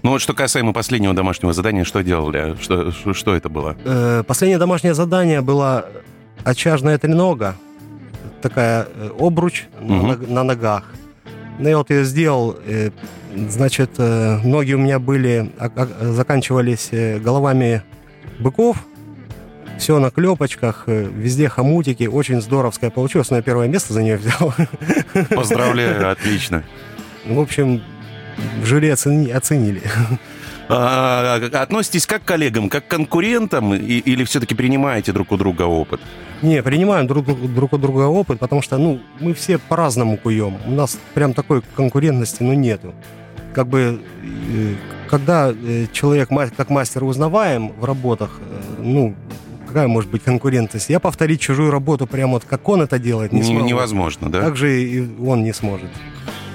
Ну 0.03 0.11
вот 0.11 0.21
что 0.21 0.35
касаемо 0.35 0.73
последнего 0.73 1.15
домашнего 1.15 1.53
задания, 1.53 1.85
что 1.85 2.03
делали? 2.03 2.57
Что, 2.61 2.93
что, 2.93 3.15
что 3.15 3.35
это 3.35 3.49
было? 3.49 3.77
Э, 3.85 4.23
Последнее 4.27 4.59
домашнее 4.59 4.95
задание 4.95 5.41
было 5.41 5.87
очажная 6.45 6.99
тренога, 6.99 7.57
такая 8.43 8.87
э, 8.95 9.11
обруч 9.19 9.65
на, 9.81 9.95
Мгм. 9.97 10.07
ног- 10.09 10.29
на 10.29 10.43
ногах. 10.45 10.85
Ну, 11.59 11.69
я 11.69 11.79
вот 11.79 11.91
ее 11.91 12.05
сделал, 12.05 12.57
э, 12.67 12.91
значит, 13.49 13.91
э, 13.99 14.39
ноги 14.45 14.75
у 14.75 14.79
меня 14.79 14.99
были, 14.99 15.51
а- 15.59 15.71
а- 15.75 16.13
заканчивались 16.13 16.91
головами 17.23 17.83
быков, 18.39 18.77
все 19.79 19.99
на 19.99 20.11
клепочках, 20.11 20.85
везде 20.87 21.49
хомутики, 21.49 22.05
очень 22.07 22.41
здоровская 22.41 22.91
получилось, 22.91 23.31
но 23.31 23.37
я 23.37 23.43
первое 23.43 23.69
место 23.69 23.93
за 23.93 24.03
нее 24.03 24.17
взял. 24.19 24.55
Поздравляю, 25.31 26.11
отлично. 26.11 26.63
В 27.27 27.39
общем, 27.41 27.83
жюри 28.65 28.89
оцени- 28.89 29.31
оценили. 29.31 29.83
А, 30.69 31.37
относитесь 31.53 32.07
как 32.07 32.23
к 32.23 32.25
коллегам, 32.25 32.69
как 32.69 32.89
к 32.89 32.91
конкурентам 32.91 33.73
и, 33.73 33.99
или 33.99 34.25
все-таки 34.25 34.57
принимаете 34.57 35.13
друг 35.13 35.31
у 35.31 35.37
друга 35.37 35.63
опыт? 35.63 36.01
Не, 36.43 36.61
принимаем 36.63 37.07
друг, 37.07 37.25
друг 37.55 37.73
у 37.73 37.79
друга 37.79 38.09
опыт, 38.09 38.41
потому 38.41 38.63
что, 38.63 38.77
ну, 38.77 39.01
мы 39.21 39.33
все 39.33 39.59
по-разному 39.59 40.17
куем. 40.17 40.57
У 40.67 40.73
нас 40.73 40.99
прям 41.15 41.35
такой 41.35 41.63
конкурентности, 41.77 42.43
ну, 42.43 42.53
нету. 42.53 42.95
Как 43.55 43.69
бы, 43.69 44.03
э, 44.23 44.75
когда 45.09 45.53
э, 45.53 45.87
человек 45.93 46.31
как 46.57 46.69
мастер 46.69 47.05
узнаваем 47.05 47.69
в 47.79 47.85
работах, 47.85 48.41
э, 48.41 48.83
ну, 48.83 49.15
какая 49.67 49.89
может 49.89 50.11
быть 50.11 50.23
конкурентность? 50.23 50.91
Я 50.91 51.01
повторить 51.01 51.41
чужую 51.41 51.71
работу 51.71 52.07
прямо 52.07 52.33
вот 52.33 52.45
как 52.45 52.69
он 52.69 52.83
это 52.83 52.99
делает 52.99 53.33
не 53.33 53.43
смогу. 53.43 53.65
Невозможно, 53.65 54.31
да? 54.31 54.41
Так 54.43 54.57
же 54.57 54.83
и 54.83 55.07
он 55.21 55.45
не 55.45 55.53
сможет. 55.53 55.91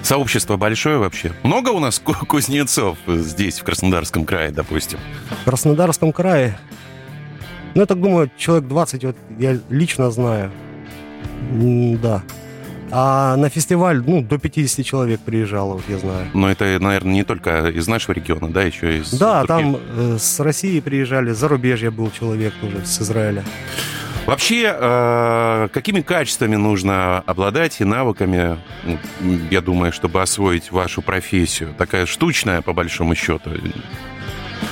Сообщество 0.03 0.57
большое 0.57 0.97
вообще? 0.97 1.31
Много 1.43 1.69
у 1.69 1.79
нас 1.79 1.99
кузнецов 1.99 2.97
здесь, 3.07 3.59
в 3.59 3.63
Краснодарском 3.63 4.25
крае, 4.25 4.51
допустим? 4.51 4.99
В 5.41 5.45
Краснодарском 5.45 6.11
крае? 6.11 6.57
Ну, 7.75 7.81
я 7.81 7.85
так 7.85 8.01
думаю, 8.01 8.29
человек 8.37 8.67
20, 8.67 9.05
вот 9.05 9.15
я 9.39 9.57
лично 9.69 10.11
знаю. 10.11 10.51
Да. 12.01 12.23
А 12.93 13.37
на 13.37 13.47
фестиваль, 13.49 14.03
ну, 14.05 14.21
до 14.21 14.37
50 14.37 14.85
человек 14.85 15.21
приезжало, 15.21 15.73
вот 15.75 15.83
я 15.87 15.97
знаю. 15.97 16.27
Но 16.33 16.51
это, 16.51 16.77
наверное, 16.81 17.13
не 17.13 17.23
только 17.23 17.69
из 17.69 17.87
нашего 17.87 18.13
региона, 18.13 18.49
да, 18.49 18.63
еще 18.63 18.97
из 18.97 19.11
Да, 19.13 19.43
других. 19.45 19.47
там 19.47 19.77
э, 19.97 20.17
с 20.19 20.39
России 20.41 20.77
приезжали, 20.81 21.31
зарубежье 21.31 21.89
был 21.89 22.11
человек 22.11 22.53
тоже, 22.59 22.85
с 22.85 22.99
Израиля. 23.01 23.45
Вообще, 24.31 24.73
э, 24.73 25.67
какими 25.73 25.99
качествами 25.99 26.55
нужно 26.55 27.17
обладать 27.25 27.81
и 27.81 27.83
навыками, 27.83 28.57
ну, 28.85 28.97
я 29.51 29.59
думаю, 29.59 29.91
чтобы 29.91 30.21
освоить 30.21 30.71
вашу 30.71 31.01
профессию? 31.01 31.75
Такая 31.77 32.05
штучная, 32.05 32.61
по 32.61 32.71
большому 32.71 33.13
счету, 33.13 33.51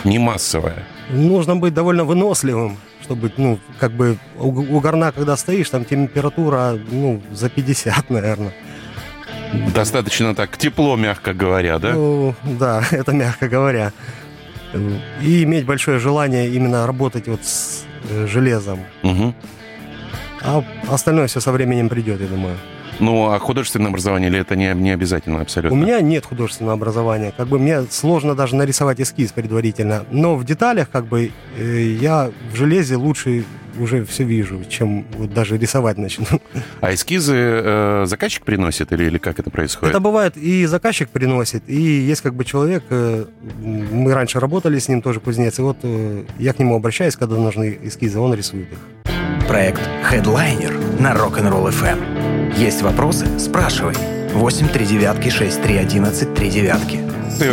не 0.05 0.17
массовая. 0.17 0.85
Нужно 1.09 1.57
быть 1.57 1.73
довольно 1.73 2.05
выносливым, 2.05 2.77
чтобы, 3.01 3.33
ну, 3.35 3.59
как 3.79 3.91
бы 3.91 4.17
у, 4.37 4.47
у 4.47 4.79
горна, 4.79 5.11
когда 5.11 5.35
стоишь, 5.35 5.69
там 5.69 5.83
температура, 5.83 6.79
ну, 6.89 7.21
за 7.33 7.49
50, 7.49 8.09
наверное. 8.09 8.53
Достаточно 9.75 10.33
так 10.35 10.55
тепло, 10.55 10.95
мягко 10.95 11.33
говоря, 11.33 11.79
да? 11.79 11.91
Ну, 11.95 12.33
да, 12.43 12.81
это 12.91 13.11
мягко 13.11 13.49
говоря. 13.49 13.91
И 15.21 15.43
иметь 15.43 15.65
большое 15.65 15.99
желание 15.99 16.47
именно 16.47 16.87
работать 16.87 17.27
вот 17.27 17.43
с 17.43 17.88
железом. 18.27 18.79
Угу. 19.03 19.33
А 20.41 20.63
остальное 20.89 21.27
все 21.27 21.39
со 21.39 21.51
временем 21.51 21.89
придет, 21.89 22.21
я 22.21 22.27
думаю. 22.27 22.55
Ну, 22.99 23.31
а 23.31 23.39
художественное 23.39 23.89
образование 23.89 24.29
или 24.29 24.39
это 24.39 24.55
не, 24.55 24.73
не 24.73 24.91
обязательно 24.91 25.41
абсолютно? 25.41 25.77
У 25.77 25.81
меня 25.81 26.01
нет 26.01 26.25
художественного 26.25 26.73
образования. 26.73 27.33
Как 27.35 27.47
бы 27.47 27.59
мне 27.59 27.83
сложно 27.89 28.35
даже 28.35 28.55
нарисовать 28.55 28.99
эскиз 28.99 29.31
предварительно. 29.31 30.05
Но 30.11 30.35
в 30.35 30.45
деталях, 30.45 30.89
как 30.89 31.05
бы, 31.05 31.31
э, 31.57 31.81
я 31.99 32.31
в 32.51 32.55
железе 32.55 32.95
лучше 32.95 33.45
уже 33.77 34.05
все 34.05 34.23
вижу, 34.23 34.63
чем 34.67 35.05
вот 35.17 35.33
даже 35.33 35.57
рисовать 35.57 35.97
начну. 35.97 36.25
А 36.81 36.93
эскизы 36.93 37.35
э, 37.35 38.03
заказчик 38.05 38.43
приносит 38.43 38.91
или, 38.91 39.05
или 39.05 39.17
как 39.17 39.39
это 39.39 39.49
происходит? 39.49 39.91
Это 39.91 39.99
бывает 39.99 40.37
и 40.37 40.65
заказчик 40.65 41.09
приносит, 41.09 41.63
и 41.67 41.81
есть 41.81 42.21
как 42.21 42.35
бы 42.35 42.45
человек, 42.45 42.83
э, 42.89 43.25
мы 43.61 44.13
раньше 44.13 44.39
работали 44.39 44.79
с 44.79 44.87
ним 44.87 45.01
тоже 45.01 45.19
кузнец, 45.19 45.59
и 45.59 45.61
вот 45.61 45.77
э, 45.83 46.23
я 46.37 46.53
к 46.53 46.59
нему 46.59 46.75
обращаюсь, 46.75 47.15
когда 47.15 47.35
нужны 47.35 47.77
эскизы, 47.83 48.19
он 48.19 48.33
рисует 48.33 48.67
их. 48.71 48.79
Проект 49.47 49.81
Headliner 50.11 51.01
на 51.01 51.13
Rock'n'Roll 51.13 51.69
FM. 51.69 52.38
Есть 52.57 52.81
вопросы? 52.81 53.39
Спрашивай. 53.39 53.95
8 54.33 54.69
3 54.69 54.85
девятки 54.85 55.29
6 55.29 55.61
3 55.61 55.77
11 55.77 56.33
3 56.33 56.49
девятки. 56.49 56.99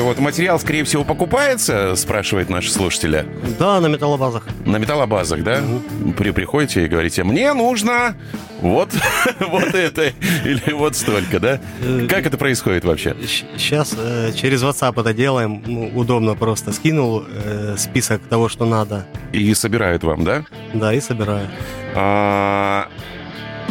Вот 0.02 0.18
материал, 0.18 0.58
скорее 0.58 0.82
всего, 0.82 1.04
покупается, 1.04 1.94
спрашивает 1.94 2.48
наши 2.48 2.72
слушатели. 2.72 3.24
Да, 3.58 3.80
на 3.80 3.86
металлобазах. 3.86 4.44
На 4.64 4.78
металлобазах, 4.78 5.44
да? 5.44 5.60
Угу. 5.60 6.12
При, 6.14 6.32
приходите 6.32 6.84
и 6.84 6.88
говорите, 6.88 7.22
мне 7.22 7.52
нужно 7.52 8.16
вот, 8.60 8.90
вот 9.40 9.74
это 9.74 10.12
или 10.44 10.72
вот 10.72 10.96
столько, 10.96 11.38
да? 11.38 11.60
Э, 11.82 12.06
как 12.08 12.26
это 12.26 12.36
происходит 12.36 12.84
вообще? 12.84 13.14
Сейчас 13.56 13.94
э, 13.96 14.32
через 14.34 14.62
WhatsApp 14.64 15.00
это 15.00 15.14
делаем. 15.14 15.62
Ну, 15.64 15.92
удобно 15.94 16.34
просто. 16.34 16.72
Скинул 16.72 17.24
э, 17.28 17.76
список 17.78 18.22
того, 18.22 18.48
что 18.48 18.64
надо. 18.64 19.06
И 19.32 19.54
собирают 19.54 20.02
вам, 20.02 20.24
да? 20.24 20.44
Да, 20.74 20.92
и 20.92 21.00
собирают. 21.00 21.50
А, 21.94 22.88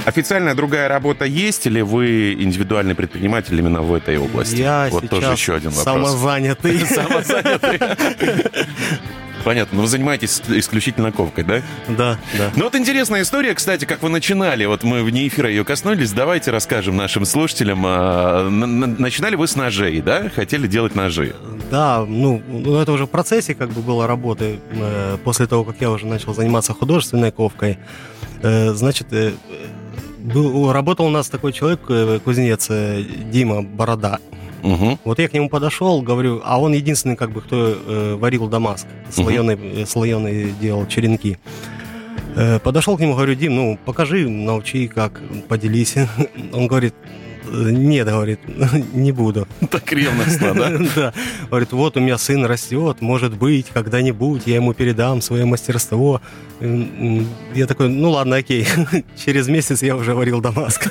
Официальная 0.05 0.53
другая 0.53 0.87
работа 0.87 1.25
есть 1.25 1.65
или 1.65 1.81
вы 1.81 2.33
индивидуальный 2.33 2.95
предприниматель 2.95 3.57
именно 3.57 3.81
в 3.81 3.93
этой 3.93 4.17
области? 4.17 4.55
Я 4.55 4.87
вот 4.91 5.09
тоже 5.09 5.31
еще 5.31 5.55
один 5.55 5.71
вопрос. 5.71 5.83
Самозанятый. 5.83 6.79
Самозанятый. 6.85 7.79
Понятно, 9.43 9.75
но 9.75 9.81
вы 9.83 9.87
занимаетесь 9.87 10.41
исключительно 10.47 11.11
ковкой, 11.11 11.43
да? 11.43 11.61
Да, 11.87 12.17
да. 12.35 12.51
Ну 12.55 12.63
вот 12.63 12.75
интересная 12.75 13.21
история, 13.21 13.53
кстати, 13.53 13.85
как 13.85 14.01
вы 14.01 14.09
начинали, 14.09 14.65
вот 14.65 14.83
мы 14.83 15.03
вне 15.03 15.27
эфира 15.27 15.47
ее 15.47 15.63
коснулись, 15.63 16.11
давайте 16.13 16.49
расскажем 16.49 16.97
нашим 16.97 17.25
слушателям. 17.25 17.83
А, 17.85 18.49
начинали 18.49 19.35
вы 19.35 19.47
с 19.47 19.55
ножей, 19.55 20.01
да? 20.01 20.31
Хотели 20.35 20.65
делать 20.65 20.95
ножи? 20.95 21.35
Да, 21.69 22.03
ну, 22.07 22.41
ну 22.47 22.77
это 22.79 22.91
уже 22.91 23.05
в 23.05 23.09
процессе 23.09 23.53
как 23.53 23.69
бы 23.69 23.81
было 23.81 24.07
работы, 24.07 24.59
э, 24.71 25.17
после 25.23 25.45
того, 25.45 25.63
как 25.63 25.79
я 25.79 25.91
уже 25.91 26.07
начал 26.07 26.33
заниматься 26.33 26.73
художественной 26.73 27.31
ковкой. 27.31 27.77
Э, 28.41 28.73
значит, 28.73 29.13
э, 29.13 29.33
был, 30.33 30.71
работал 30.71 31.05
у 31.05 31.09
нас 31.09 31.29
такой 31.29 31.53
человек, 31.53 31.81
э, 31.89 32.19
кузнец 32.23 32.67
э, 32.69 33.03
Дима 33.31 33.61
Борода. 33.61 34.19
Угу. 34.63 34.99
Вот 35.03 35.19
я 35.19 35.27
к 35.27 35.33
нему 35.33 35.47
подошел, 35.47 36.01
говорю, 36.01 36.41
а 36.43 36.59
он 36.59 36.73
единственный, 36.73 37.15
как 37.15 37.31
бы, 37.31 37.41
кто 37.41 37.75
э, 37.75 38.15
варил 38.15 38.47
Дамаск, 38.47 38.87
слоеный, 39.11 39.55
угу. 39.55 39.85
слоеный 39.85 40.51
делал 40.59 40.87
черенки. 40.87 41.37
Э, 42.35 42.59
подошел 42.59 42.97
к 42.97 42.99
нему, 42.99 43.13
говорю, 43.13 43.35
Дим, 43.35 43.55
ну 43.55 43.79
покажи, 43.85 44.27
научи, 44.27 44.87
как, 44.87 45.21
поделись. 45.47 45.95
Он 46.53 46.67
говорит, 46.67 46.95
нет, 47.51 48.07
говорит, 48.07 48.39
не 48.93 49.11
буду. 49.11 49.47
Так 49.69 49.91
ревностно, 49.91 50.53
да? 50.53 50.71
Да. 50.95 51.13
Говорит, 51.49 51.71
вот 51.71 51.97
у 51.97 51.99
меня 51.99 52.17
сын 52.17 52.45
растет, 52.45 53.01
может 53.01 53.37
быть, 53.37 53.67
когда-нибудь 53.73 54.43
я 54.45 54.55
ему 54.55 54.73
передам 54.73 55.21
свое 55.21 55.45
мастерство. 55.45 56.21
Я 56.61 57.67
такой, 57.67 57.89
ну 57.89 58.11
ладно, 58.11 58.37
окей. 58.37 58.65
Через 59.25 59.47
месяц 59.47 59.83
я 59.83 59.95
уже 59.95 60.13
варил 60.13 60.39
Дамаск. 60.41 60.87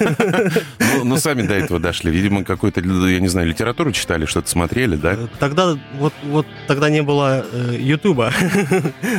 Ну, 0.79 1.05
ну, 1.05 1.17
сами 1.17 1.43
до 1.43 1.55
этого 1.55 1.81
дошли. 1.81 2.11
Видимо, 2.11 2.45
какую-то, 2.45 2.81
я 2.81 3.21
не 3.21 3.29
знаю, 3.29 3.49
литературу 3.49 3.91
читали, 3.93 4.27
что-то 4.27 4.49
смотрели, 4.51 4.97
да? 4.97 5.17
Тогда, 5.39 5.79
вот, 5.99 6.13
вот 6.25 6.47
тогда 6.67 6.91
не 6.91 7.03
было 7.03 7.47
э, 7.51 7.77
Ютуба. 7.81 8.33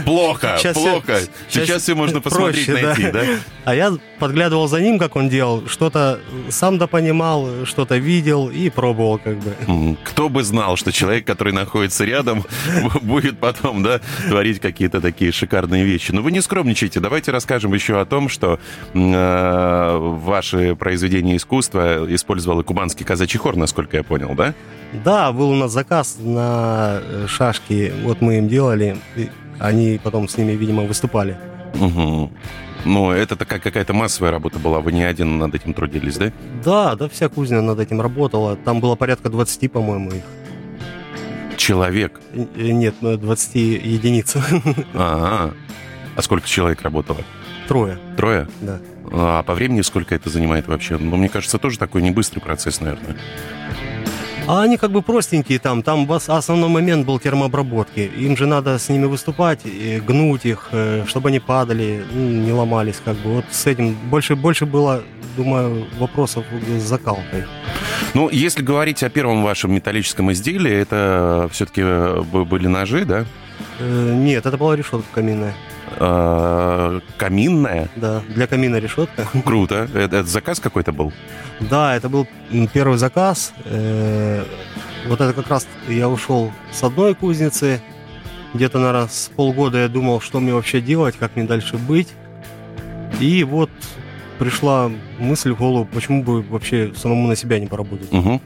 Плохо, 0.06 0.60
плохо. 0.74 1.20
Сейчас, 1.50 1.82
все 1.82 1.96
можно 1.96 2.22
посмотреть, 2.22 2.68
найти, 2.68 3.12
да? 3.12 3.24
А 3.64 3.74
я 3.74 3.94
подглядывал 4.20 4.68
за 4.68 4.82
ним, 4.82 5.00
как 5.00 5.16
он 5.16 5.30
делал. 5.30 5.68
Что-то 5.68 6.20
сам 6.50 6.78
допонимал, 6.78 7.25
что-то 7.66 7.98
видел 7.98 8.50
и 8.50 8.70
пробовал 8.70 9.18
как 9.18 9.38
бы. 9.38 9.98
Кто 10.04 10.30
бы 10.30 10.44
знал, 10.44 10.76
что 10.76 10.92
человек, 10.92 11.26
который 11.26 11.54
находится 11.54 12.06
рядом, 12.06 12.44
будет 13.02 13.40
потом, 13.40 13.84
да, 13.84 14.02
творить 14.28 14.60
какие-то 14.60 15.02
такие 15.02 15.32
шикарные 15.32 15.84
вещи. 15.84 16.12
Но 16.12 16.22
вы 16.22 16.32
не 16.32 16.42
скромничайте. 16.42 17.00
Давайте 17.00 17.32
расскажем 17.32 17.74
еще 17.74 18.00
о 18.00 18.06
том, 18.06 18.30
что 18.30 18.60
э, 18.94 19.98
ваши 20.00 20.76
произведения 20.76 21.38
искусства 21.38 22.06
использовал 22.14 22.62
и 22.62 22.64
кубанский 22.64 23.06
казачий 23.06 23.40
хор, 23.40 23.56
насколько 23.56 23.98
я 23.98 24.04
понял, 24.04 24.34
да? 24.36 24.54
Да, 25.04 25.32
был 25.32 25.50
у 25.50 25.56
нас 25.56 25.72
заказ 25.72 26.18
на 26.20 27.00
э, 27.02 27.26
шашки. 27.28 27.94
Вот 28.04 28.22
мы 28.22 28.38
им 28.38 28.48
делали. 28.48 28.98
Они 29.60 30.00
потом 30.04 30.28
с 30.28 30.38
ними, 30.38 30.54
видимо, 30.54 30.84
выступали. 30.84 31.38
Угу. 31.80 32.32
Ну, 32.86 33.12
это 33.12 33.36
такая 33.36 33.60
какая-то 33.60 33.94
массовая 33.94 34.32
работа 34.32 34.60
была. 34.60 34.80
Вы 34.80 34.92
не 34.92 35.04
один 35.04 35.38
над 35.40 35.56
этим 35.56 35.74
трудились, 35.74 36.18
да? 36.18 36.32
Да, 36.64 36.96
да, 36.96 37.10
вся 37.10 37.30
кузня 37.30 37.62
над 37.62 37.80
этим 37.80 38.00
работала. 38.00 38.56
Там 38.56 38.80
было 38.80 38.96
порядка 38.96 39.30
20, 39.30 39.72
по-моему, 39.72 40.12
их. 40.12 40.24
Человек? 41.58 42.22
Э, 42.34 42.46
нет, 42.56 42.96
20 43.02 43.56
единиц. 43.56 44.36
Ага. 44.94 45.54
А 46.16 46.22
сколько 46.22 46.48
человек 46.48 46.82
работало? 46.82 47.20
Трое. 47.68 48.00
Трое? 48.16 48.48
Да. 48.62 48.80
А 49.12 49.44
по 49.44 49.54
времени 49.54 49.82
сколько 49.82 50.16
это 50.16 50.30
занимает 50.30 50.68
вообще? 50.68 50.98
Ну, 50.98 51.18
мне 51.18 51.28
кажется, 51.28 51.58
тоже 51.58 51.78
такой 51.78 52.02
не 52.02 52.12
быстрый 52.12 52.40
процесс, 52.40 52.80
наверное. 52.80 53.18
А 54.48 54.62
они 54.62 54.78
как 54.78 54.92
бы 54.92 55.02
простенькие 55.02 55.58
там. 55.58 55.82
Там 55.82 56.10
основной 56.12 56.70
момент 56.70 57.06
был 57.08 57.20
термообработки. 57.20 58.00
Им 58.00 58.38
же 58.38 58.46
надо 58.46 58.78
с 58.78 58.90
ними 58.90 59.06
выступать, 59.06 59.62
гнуть 60.06 60.46
их, 60.46 60.70
э, 60.72 61.04
чтобы 61.08 61.30
они 61.30 61.40
падали, 61.40 62.06
ну, 62.14 62.30
не 62.30 62.52
ломались. 62.52 63.02
Как 63.04 63.16
бы 63.18 63.36
вот 63.36 63.46
с 63.50 63.66
этим 63.66 63.96
больше, 64.10 64.36
больше 64.36 64.68
было, 64.68 65.02
думаю, 65.36 65.88
вопросов 65.98 66.46
с 66.68 66.84
закалкой. 66.84 67.46
Ну, 68.14 68.30
если 68.30 68.62
говорить 68.62 69.02
о 69.02 69.10
первом 69.10 69.44
вашем 69.44 69.74
металлическом 69.74 70.32
изделии, 70.32 70.74
это 70.74 71.50
все-таки 71.52 71.82
э, 71.84 72.22
были 72.22 72.68
ножи, 72.68 73.04
да? 73.04 73.26
Э, 73.80 74.14
нет, 74.14 74.46
это 74.46 74.58
была 74.58 74.76
решетка 74.76 75.08
каминная. 75.12 75.56
Э, 76.00 77.00
каминная? 77.18 77.90
Да, 77.96 78.22
для 78.30 78.48
камина 78.48 78.78
решетка. 78.78 79.28
Круто. 79.46 79.88
Это, 79.94 80.18
это 80.18 80.24
заказ 80.24 80.60
какой-то 80.60 80.92
был? 80.92 81.14
Да, 81.60 81.96
это 81.96 82.10
был 82.10 82.28
первый 82.74 82.98
заказ. 82.98 83.54
Э, 83.66 84.44
вот 85.08 85.22
это 85.22 85.34
как 85.34 85.50
раз 85.50 85.68
я 85.88 86.10
ушел 86.10 86.52
с 86.72 86.84
одной 86.84 87.16
кузницы, 87.16 87.82
Где-то, 88.54 88.80
наверное, 88.80 89.08
с 89.08 89.32
полгода 89.36 89.78
я 89.80 89.88
думал, 89.90 90.22
что 90.22 90.40
мне 90.40 90.54
вообще 90.54 90.82
делать, 90.82 91.16
как 91.20 91.36
мне 91.36 91.46
дальше 91.46 91.78
быть. 91.78 92.08
И 93.20 93.44
вот 93.44 93.70
пришла 94.40 94.92
мысль 95.20 95.52
в 95.52 95.58
голову, 95.58 95.86
почему 95.86 96.24
бы 96.24 96.42
вообще 96.42 96.92
самому 96.96 97.28
на 97.28 97.36
себя 97.36 97.60
не 97.60 97.68
поработать. 97.68 98.12
Угу. 98.12 98.42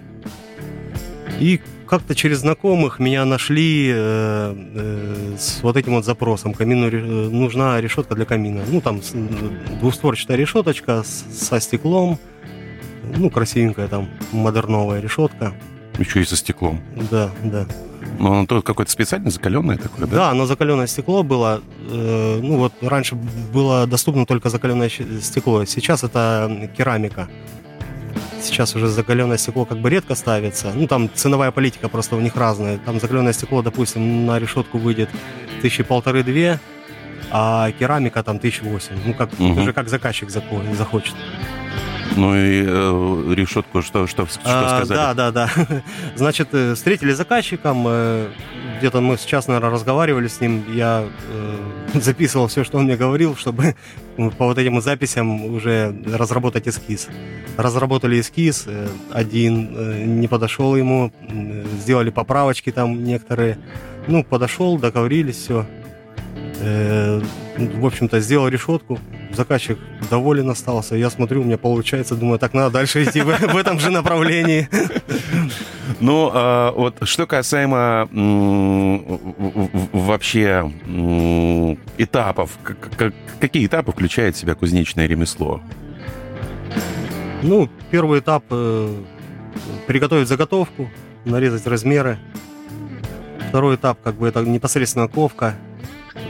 И 1.39 1.60
как-то 1.88 2.13
через 2.15 2.39
знакомых 2.39 3.00
меня 3.00 3.25
нашли 3.25 3.89
э, 3.91 3.93
э, 3.96 5.36
с 5.38 5.63
вот 5.63 5.77
этим 5.77 5.93
вот 5.93 6.05
запросом. 6.05 6.53
Камину 6.53 6.88
э, 6.88 7.29
нужна 7.29 7.79
решетка 7.81 8.15
для 8.15 8.25
камина. 8.25 8.62
Ну, 8.67 8.81
там 8.81 9.01
двухстворчатая 9.79 10.38
решеточка 10.38 11.03
с- 11.03 11.25
со 11.48 11.60
стеклом. 11.60 12.19
Ну, 13.15 13.29
красивенькая 13.29 13.88
там 13.88 14.08
модерновая 14.31 15.00
решетка. 15.01 15.53
Еще 15.98 16.22
и 16.22 16.25
со 16.25 16.36
стеклом. 16.36 16.79
Да, 17.10 17.31
да. 17.43 17.65
Но 18.19 18.34
оно 18.34 18.46
то 18.46 18.62
какое-то 18.62 18.91
специально 18.91 19.29
закаленное 19.29 19.77
такое, 19.77 20.05
да? 20.08 20.15
Да, 20.15 20.29
оно 20.31 20.46
закаленное 20.46 20.88
стекло 20.88 21.24
было. 21.24 21.62
э, 21.89 22.39
ну 22.41 22.58
вот 22.58 22.74
раньше 22.81 23.15
было 23.53 23.88
доступно 23.88 24.25
только 24.25 24.50
закаленное 24.50 24.89
стекло. 25.22 25.65
Сейчас 25.65 26.03
это 26.03 26.69
керамика. 26.77 27.29
Сейчас 28.41 28.75
уже 28.75 28.88
закаленное 28.88 29.38
стекло 29.38 29.65
как 29.65 29.79
бы 29.79 29.89
редко 29.89 30.15
ставится. 30.15 30.72
Ну 30.74 30.88
там 30.88 31.10
ценовая 31.13 31.51
политика 31.51 31.89
просто 31.89 32.15
у 32.15 32.22
них 32.22 32.36
разная. 32.36 32.77
Там 32.77 33.00
закаленное 33.00 33.34
стекло, 33.34 33.62
допустим, 33.62 34.25
на 34.25 34.39
решетку 34.39 34.77
выйдет 34.77 35.10
тысячи 35.62 35.84
полторы-две, 35.84 36.60
а 37.31 37.72
керамика 37.77 38.24
там 38.24 38.39
тысяч 38.39 38.62
восемь. 38.62 38.96
Ну 39.05 39.13
как 39.13 39.38
Мгм. 39.39 39.58
уже 39.62 39.74
как 39.74 39.89
заказчик 39.89 40.29
захочет. 40.29 41.15
Ну 42.15 42.36
и 42.36 42.63
э, 42.65 43.34
решетку 43.36 43.81
что, 43.81 44.08
что, 44.08 44.25
что 44.25 44.39
А, 44.43 44.77
сказали? 44.79 44.98
Да, 44.98 45.13
да, 45.13 45.31
да. 45.31 45.50
Значит, 46.15 46.50
э, 46.53 46.74
встретили 46.75 47.12
заказчиком. 47.12 47.86
э, 47.88 48.29
Где-то 48.79 49.01
мы 49.01 49.17
сейчас, 49.17 49.48
наверное, 49.48 49.71
разговаривали 49.71 50.27
с 50.27 50.39
ним. 50.41 50.63
Я 50.74 51.05
э, 51.29 51.55
записывал 52.00 52.48
все, 52.48 52.63
что 52.63 52.77
он 52.77 52.86
мне 52.86 52.95
говорил, 52.95 53.36
чтобы 53.36 53.75
по 54.38 54.45
вот 54.45 54.57
этим 54.57 54.81
записям 54.81 55.45
уже 55.53 55.93
разработать 56.07 56.67
эскиз. 56.67 57.07
Разработали 57.57 58.19
эскиз. 58.19 58.63
э, 58.67 58.88
Один 59.12 59.75
э, 59.75 60.03
не 60.05 60.27
подошел 60.27 60.75
ему. 60.77 61.12
м, 61.29 61.65
Сделали 61.81 62.09
поправочки 62.09 62.71
там 62.71 63.03
некоторые. 63.03 63.57
Ну, 64.07 64.24
подошел, 64.24 64.77
договорились, 64.77 65.36
все. 65.38 65.65
В 66.62 67.86
общем-то, 67.86 68.19
сделал 68.19 68.48
решетку. 68.48 69.00
Заказчик 69.31 69.77
доволен 70.09 70.50
остался. 70.50 70.95
Я 70.95 71.09
смотрю, 71.09 71.41
у 71.41 71.43
меня 71.43 71.57
получается. 71.57 72.15
Думаю, 72.15 72.39
так 72.39 72.53
надо 72.53 72.71
дальше 72.71 73.03
идти 73.03 73.21
в, 73.21 73.29
этом 73.29 73.79
же 73.79 73.91
направлении. 73.91 74.67
Ну, 76.00 76.29
а, 76.33 76.71
вот 76.71 76.95
что 77.03 77.25
касаемо 77.27 78.07
вообще 79.91 80.71
этапов, 81.98 82.57
какие 83.39 83.65
этапы 83.65 83.91
включает 83.91 84.36
в 84.36 84.39
себя 84.39 84.55
кузнечное 84.55 85.07
ремесло? 85.07 85.62
Ну, 87.41 87.69
первый 87.89 88.19
этап 88.19 88.43
э, 88.50 88.93
приготовить 89.88 90.27
заготовку, 90.27 90.89
нарезать 91.24 91.65
размеры. 91.67 92.17
Второй 93.50 93.75
этап, 93.75 94.00
как 94.03 94.15
бы 94.15 94.27
это 94.27 94.41
непосредственно 94.41 95.07
ковка. 95.07 95.55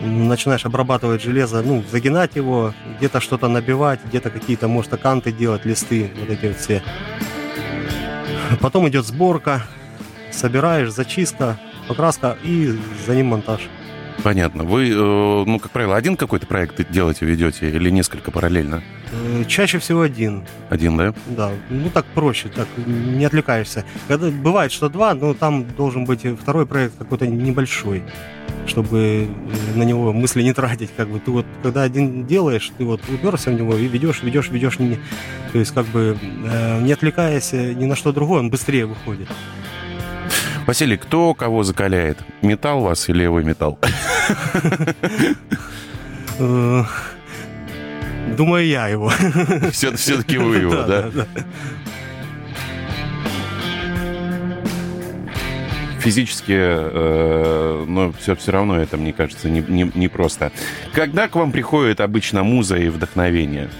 Начинаешь 0.01 0.65
обрабатывать 0.65 1.21
железо, 1.21 1.61
ну, 1.61 1.83
загинать 1.91 2.35
его, 2.35 2.73
где-то 2.97 3.19
что-то 3.19 3.47
набивать, 3.47 3.99
где-то 4.05 4.29
какие-то, 4.29 4.67
может, 4.67 4.93
аканты 4.93 5.31
делать, 5.31 5.65
листы, 5.65 6.11
вот 6.19 6.29
эти 6.29 6.45
вот 6.47 6.57
все. 6.57 6.81
Потом 8.61 8.87
идет 8.87 9.05
сборка, 9.05 9.63
собираешь, 10.31 10.91
зачистка, 10.91 11.59
покраска 11.87 12.37
и 12.43 12.77
за 13.05 13.15
ним 13.15 13.27
монтаж. 13.27 13.61
Понятно. 14.23 14.63
Вы, 14.63 14.89
э, 14.89 14.93
ну, 15.45 15.59
как 15.59 15.71
правило, 15.71 15.95
один 15.95 16.17
какой-то 16.17 16.45
проект 16.45 16.91
делаете, 16.91 17.25
ведете 17.25 17.69
или 17.69 17.89
несколько 17.89 18.31
параллельно? 18.31 18.81
Э, 19.11 19.43
Чаще 19.47 19.79
всего 19.79 20.01
один. 20.01 20.43
Один, 20.69 20.97
да? 20.97 21.13
Да, 21.27 21.51
ну 21.69 21.89
так 21.89 22.05
проще, 22.13 22.49
так 22.49 22.67
не 22.85 23.23
отвлекаешься. 23.25 23.85
Когда 24.07 24.29
бывает, 24.29 24.71
что 24.71 24.89
два, 24.89 25.13
но 25.13 25.33
там 25.33 25.65
должен 25.77 26.05
быть 26.05 26.25
второй 26.39 26.65
проект 26.65 26.97
какой-то 26.97 27.27
небольшой, 27.27 28.03
чтобы 28.67 29.27
э, 29.29 29.77
на 29.77 29.83
него 29.83 30.11
мысли 30.11 30.43
не 30.43 30.53
тратить. 30.53 30.89
Как 30.97 31.07
бы 31.07 31.19
ты 31.19 31.31
вот 31.31 31.45
когда 31.63 31.83
один 31.83 32.25
делаешь, 32.25 32.71
ты 32.77 32.83
вот 32.83 33.01
уперся 33.09 33.51
в 33.51 33.53
него 33.53 33.75
и 33.75 33.87
ведешь, 33.87 34.21
ведешь, 34.21 34.49
ведешь, 34.49 34.79
не- 34.79 34.99
то 35.53 35.59
есть 35.59 35.73
как 35.73 35.85
бы 35.87 36.17
э, 36.45 36.81
не 36.81 36.91
отвлекаясь 36.91 37.53
ни 37.53 37.85
на 37.85 37.95
что 37.95 38.11
другое, 38.11 38.39
он 38.41 38.49
быстрее 38.49 38.85
выходит. 38.85 39.29
Василий, 40.69 40.97
кто 40.97 41.33
кого 41.33 41.63
закаляет? 41.63 42.19
Металл 42.43 42.81
вас 42.81 43.09
или 43.09 43.25
вы 43.25 43.43
металл? 43.43 43.79
Э, 46.37 46.83
Думаю, 48.37 48.67
я 48.67 48.87
его. 48.87 49.09
Все- 49.71 49.95
Все-таки 49.95 50.37
вы 50.37 50.57
его, 50.57 50.75
да? 50.83 51.09
да. 51.09 51.25
Физически, 56.01 56.53
э, 56.55 57.85
но 57.87 58.11
все, 58.11 58.35
все 58.35 58.51
равно 58.51 58.79
это, 58.79 58.95
мне 58.97 59.11
кажется, 59.11 59.49
не, 59.49 59.61
не, 59.61 59.91
не 59.95 60.07
просто. 60.07 60.51
Когда 60.93 61.27
к 61.27 61.35
вам 61.35 61.51
приходит 61.51 61.99
обычно 61.99 62.43
муза 62.43 62.77
и 62.77 62.89
вдохновение? 62.89 63.71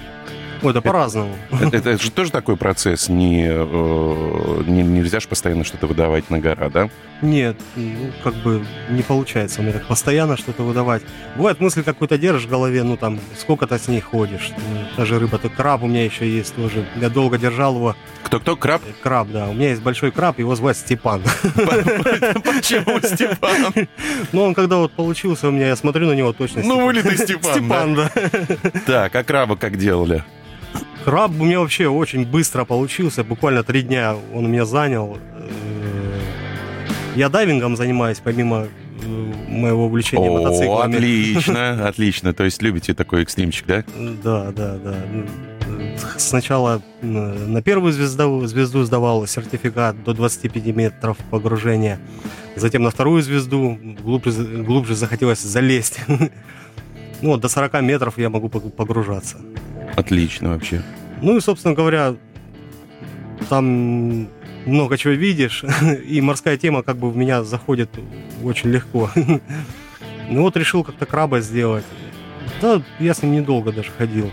Ой, 0.62 0.74
да 0.74 0.82
по-разному. 0.82 1.36
Это, 1.52 1.78
это 1.78 1.98
же 2.04 2.12
тоже 2.12 2.32
такой 2.32 2.58
процесс, 2.58 3.08
не, 3.10 3.46
э, 3.50 4.64
не- 4.68 4.84
нельзя 4.84 5.20
же 5.20 5.28
постоянно 5.28 5.64
что-то 5.64 5.88
выдавать 5.88 6.30
на 6.30 6.40
гора, 6.40 6.70
да? 6.70 6.90
Нет, 7.22 7.58
ну, 7.76 8.12
как 8.24 8.34
бы 8.36 8.66
не 8.90 9.02
получается 9.02 9.62
мне 9.62 9.74
так 9.74 9.86
постоянно 9.88 10.38
что-то 10.38 10.64
выдавать. 10.64 11.02
Бывает, 11.36 11.60
мысль 11.60 11.84
какую-то 11.84 12.18
держишь 12.18 12.46
в 12.46 12.50
голове, 12.50 12.84
ну 12.84 12.96
там, 12.98 13.20
сколько 13.38 13.68
ты 13.68 13.78
с 13.78 13.88
ней 13.90 14.00
ходишь. 14.02 14.52
Ну, 14.58 14.80
Даже 14.98 15.20
рыба, 15.20 15.38
то 15.38 15.50
краб 15.50 15.84
у 15.84 15.88
меня 15.88 16.06
еще 16.06 16.30
есть 16.30 16.56
тоже. 16.56 16.86
Я 16.96 17.10
долго 17.10 17.38
держал 17.38 17.76
его. 17.76 17.96
Кто-кто? 18.24 18.56
Краб? 18.56 18.82
Э, 18.88 18.92
Краб, 19.02 19.30
да. 19.32 19.48
У 19.50 19.54
меня 19.54 19.70
есть 19.70 19.82
большой 19.82 20.12
краб, 20.12 20.40
его 20.40 20.56
звать 20.56 20.78
Степан. 20.78 21.22
Почему 21.24 23.00
Степан? 23.02 23.74
Но 24.32 24.44
он 24.46 24.54
когда 24.54 24.78
вот 24.78 24.92
получился 24.94 25.48
у 25.48 25.52
меня, 25.52 25.68
я 25.68 25.76
смотрю 25.76 26.08
на 26.08 26.14
него 26.14 26.32
точно. 26.34 26.62
Ну, 26.64 26.86
вылитый 26.86 27.18
Степан, 27.18 27.54
Степан, 27.54 27.96
да. 27.96 28.12
Так, 28.86 29.16
а 29.16 29.24
краба 29.24 29.56
как 29.56 29.78
делали? 29.78 30.24
Краб 31.06 31.32
у 31.40 31.44
меня 31.46 31.60
вообще 31.60 31.88
очень 31.88 32.26
быстро 32.26 32.66
получился. 32.66 33.24
Буквально 33.24 33.64
три 33.64 33.82
дня 33.82 34.16
он 34.34 34.46
у 34.46 34.48
меня 34.48 34.66
занял. 34.66 35.18
Э, 35.34 36.20
Я 37.16 37.30
дайвингом 37.30 37.76
занимаюсь, 37.78 38.20
помимо 38.24 38.68
э, 39.02 39.08
моего 39.50 39.86
увлечения 39.86 40.30
О, 40.30 40.34
мотоциклами. 40.42 40.96
отлично, 40.98 41.88
отлично. 41.88 42.34
То 42.34 42.44
есть 42.44 42.62
любите 42.62 42.94
такой 42.94 43.24
экстримчик, 43.24 43.66
да? 43.66 43.84
Да, 44.24 44.52
да, 44.52 44.78
да. 44.78 44.96
Сначала 46.18 46.82
на 47.02 47.62
первую 47.62 47.94
звезду, 47.94 48.46
звезду 48.46 48.84
сдавал 48.84 49.26
сертификат 49.28 50.04
до 50.04 50.14
25 50.14 50.66
метров 50.76 51.18
погружения. 51.30 52.00
Затем 52.56 52.84
на 52.84 52.90
вторую 52.92 53.22
звезду 53.22 53.78
глубже, 54.04 54.32
глубже 54.64 54.96
захотелось 54.96 55.42
залезть. 55.42 56.00
Ну, 57.22 57.36
до 57.36 57.50
40 57.50 57.82
метров 57.82 58.18
я 58.18 58.30
могу 58.30 58.48
пог- 58.48 58.72
погружаться. 58.72 59.36
Отлично 60.00 60.52
вообще. 60.52 60.82
Ну 61.22 61.36
и, 61.36 61.42
собственно 61.42 61.76
говоря, 61.76 62.16
там 63.50 64.30
много 64.66 64.98
чего 64.98 65.12
видишь, 65.12 65.66
и 66.06 66.22
морская 66.22 66.58
тема 66.58 66.84
как 66.84 66.96
бы 66.98 67.12
в 67.12 67.18
меня 67.18 67.44
заходит 67.44 67.90
очень 68.44 68.72
легко. 68.72 69.10
Ну 70.32 70.44
вот 70.44 70.56
решил 70.58 70.84
как-то 70.84 71.08
краба 71.08 71.40
сделать. 71.42 71.84
Да, 72.62 72.84
я 73.00 73.16
с 73.16 73.24
ним 73.24 73.32
недолго 73.32 73.72
даже 73.72 73.90
ходил. 73.90 74.30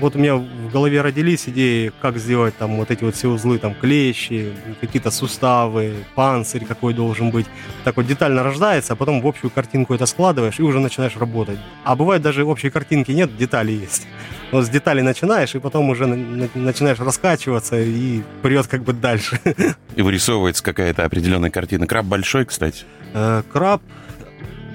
Вот 0.00 0.16
у 0.16 0.18
меня 0.18 0.44
в 0.68 0.72
голове 0.72 1.00
родились 1.00 1.48
идеи, 1.48 1.92
как 2.02 2.18
сделать 2.18 2.56
там 2.58 2.76
вот 2.76 2.90
эти 2.90 3.02
вот 3.04 3.14
все 3.14 3.28
узлы, 3.28 3.58
там 3.58 3.74
клещи, 3.74 4.52
какие-то 4.80 5.10
суставы, 5.10 5.94
панцирь 6.14 6.64
какой 6.64 6.94
должен 6.94 7.30
быть. 7.30 7.46
Так 7.84 7.96
вот 7.96 8.06
детально 8.06 8.42
рождается, 8.42 8.92
а 8.92 8.96
потом 8.96 9.20
в 9.20 9.26
общую 9.26 9.50
картинку 9.50 9.94
это 9.94 10.06
складываешь 10.06 10.58
и 10.58 10.62
уже 10.62 10.80
начинаешь 10.80 11.16
работать. 11.16 11.58
А 11.84 11.96
бывает 11.96 12.22
даже 12.22 12.44
общей 12.44 12.70
картинки 12.70 13.10
нет, 13.12 13.36
детали 13.36 13.72
есть. 13.72 14.06
Вот 14.50 14.64
с 14.64 14.70
деталей 14.70 15.02
начинаешь, 15.02 15.54
и 15.54 15.58
потом 15.58 15.90
уже 15.90 16.06
на- 16.06 16.16
на- 16.16 16.48
начинаешь 16.54 16.98
раскачиваться 16.98 17.78
и 17.78 18.22
прет 18.40 18.66
как 18.66 18.82
бы 18.82 18.94
дальше. 18.94 19.38
И 19.94 20.00
вырисовывается 20.00 20.62
какая-то 20.64 21.04
определенная 21.04 21.50
картина. 21.50 21.86
Краб 21.86 22.06
большой, 22.06 22.46
кстати. 22.46 22.84
Э, 23.12 23.42
Краб 23.52 23.82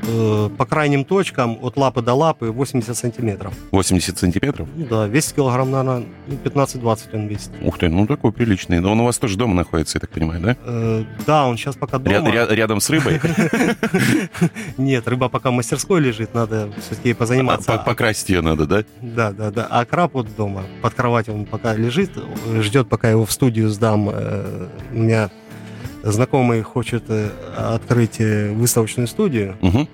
э, 0.08 0.50
по 0.58 0.66
крайним 0.66 1.06
точкам 1.06 1.58
от 1.62 1.78
лапы 1.78 2.02
до 2.02 2.13
лапы 2.13 2.52
80 2.52 2.96
сантиметров. 2.98 3.54
80 3.72 4.18
сантиметров. 4.18 4.68
Ну 4.76 4.86
да, 4.89 5.08
весит 5.08 5.34
килограмм, 5.34 5.72
наверное, 5.72 6.06
ну, 6.28 6.36
15-20 6.44 7.00
он 7.13 7.28
весит. 7.28 7.52
Ух 7.62 7.78
ты, 7.78 7.89
ну 7.89 8.06
такой 8.08 8.32
приличный. 8.32 8.80
Но 8.80 8.92
он 8.92 9.00
у 9.00 9.06
вас 9.06 9.18
тоже 9.18 9.38
дома 9.38 9.54
находится, 9.56 9.98
я 9.98 10.02
так 10.02 10.10
понимаю, 10.10 10.42
да? 10.42 10.58
Э, 10.66 11.04
да, 11.26 11.46
он 11.46 11.58
сейчас 11.58 11.76
пока 11.76 11.98
дома. 12.00 12.30
ря- 12.30 12.54
рядом 12.54 12.80
с 12.80 12.89
рыбой. 12.89 13.20
Нет, 14.78 15.08
рыба 15.08 15.30
пока 15.30 15.52
в 15.52 15.54
мастерской 15.54 16.00
лежит, 16.02 16.34
надо 16.34 16.70
все-таки 16.86 17.10
ей 17.10 17.13
позаниматься. 17.16 17.72
По- 17.72 17.78
Покрасить 17.80 18.30
ее 18.30 18.42
надо, 18.42 18.66
да? 18.66 18.84
Да, 19.02 19.32
да, 19.32 19.52
да. 19.52 19.68
А 19.70 19.86
краб 19.86 20.13
вот 20.13 20.28
дома, 20.36 20.63
под 20.82 20.94
кроватью 20.94 21.34
он 21.36 21.46
пока 21.46 21.76
лежит, 21.76 22.12
ждет, 22.62 22.89
пока 22.89 23.10
его 23.10 23.26
в 23.26 23.32
студию 23.32 23.70
сдам. 23.70 24.10
Э, 24.12 24.68
У 24.94 24.98
меня 24.98 25.30
знакомый 26.04 26.62
хочет 26.62 27.04
э, 27.08 27.30
открыть 27.58 28.20
э, 28.20 28.52
выставочную 28.52 29.08
студию. 29.08 29.56
Угу. 29.62 29.88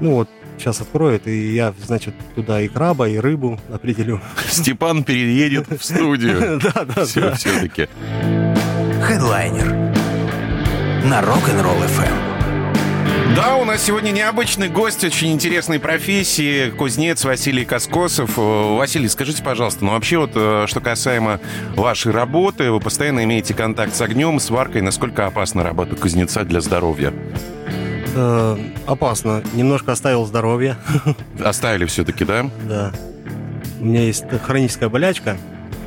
Ну 0.00 0.14
вот, 0.14 0.28
сейчас 0.58 0.80
откроет, 0.80 1.26
и 1.26 1.54
я, 1.54 1.74
значит, 1.84 2.14
туда 2.34 2.60
и 2.60 2.68
краба, 2.68 3.08
и 3.08 3.18
рыбу 3.18 3.58
определю. 3.72 4.20
Степан 4.48 5.04
переедет 5.04 5.68
в 5.68 5.82
студию. 5.84 6.60
Да, 6.74 6.84
да, 6.84 7.04
Все, 7.04 7.20
да. 7.20 7.34
все-таки. 7.34 7.88
Хедлайнер 9.02 9.66
на 11.04 11.20
Rock'n'Roll 11.20 11.86
FM. 11.96 12.29
Да, 13.36 13.56
у 13.56 13.64
нас 13.64 13.82
сегодня 13.82 14.10
необычный 14.10 14.68
гость 14.68 15.04
очень 15.04 15.32
интересной 15.32 15.78
профессии, 15.78 16.70
кузнец 16.70 17.24
Василий 17.24 17.64
Коскосов. 17.64 18.36
Э, 18.36 18.76
Василий, 18.76 19.08
скажите, 19.08 19.42
пожалуйста, 19.42 19.84
ну 19.84 19.92
вообще 19.92 20.18
вот, 20.18 20.32
э, 20.34 20.64
что 20.66 20.80
касаемо 20.80 21.38
вашей 21.76 22.12
работы, 22.12 22.70
вы 22.70 22.80
постоянно 22.80 23.22
имеете 23.24 23.54
контакт 23.54 23.94
с 23.94 24.00
огнем, 24.00 24.40
с 24.40 24.50
варкой. 24.50 24.82
Насколько 24.82 25.26
опасна 25.26 25.62
работа 25.62 25.94
кузнеца 25.96 26.42
для 26.44 26.60
здоровья? 26.60 27.12
Э, 28.16 28.56
Опасно. 28.86 29.42
Немножко 29.54 29.92
оставил 29.92 30.26
здоровье. 30.26 30.76
Оставили 31.42 31.84
все-таки, 31.86 32.24
да? 32.24 32.50
Да. 32.68 32.92
У 33.80 33.84
меня 33.84 34.02
есть 34.02 34.24
хроническая 34.44 34.88
болячка, 34.88 35.36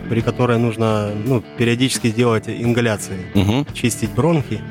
при 0.09 0.21
которой 0.21 0.57
нужно 0.59 1.11
ну, 1.25 1.43
периодически 1.57 2.09
делать 2.09 2.45
ингаляции, 2.47 3.17
Угу. 3.35 3.67
чистить 3.73 4.11
бронхи. 4.11 4.61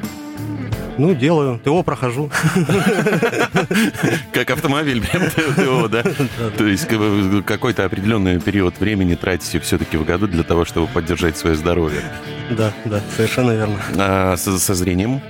Ну, 0.98 1.14
делаю. 1.14 1.60
ТО 1.64 1.82
прохожу. 1.82 2.30
Как 4.32 4.50
автомобиль 4.50 5.02
ТО, 5.56 5.88
да? 5.88 6.02
То 6.56 6.66
есть 6.66 6.86
какой-то 7.46 7.84
определенный 7.84 8.40
период 8.40 8.78
времени 8.78 9.14
тратите 9.14 9.60
все-таки 9.60 9.96
в 9.96 10.04
году 10.04 10.26
для 10.26 10.42
того, 10.42 10.64
чтобы 10.64 10.86
поддержать 10.86 11.36
свое 11.36 11.56
здоровье. 11.56 12.02
Да, 12.50 12.72
да, 12.84 13.00
совершенно 13.16 13.52
верно. 13.52 13.76
А 13.96 14.36
со 14.36 14.74
зрением? 14.74 15.20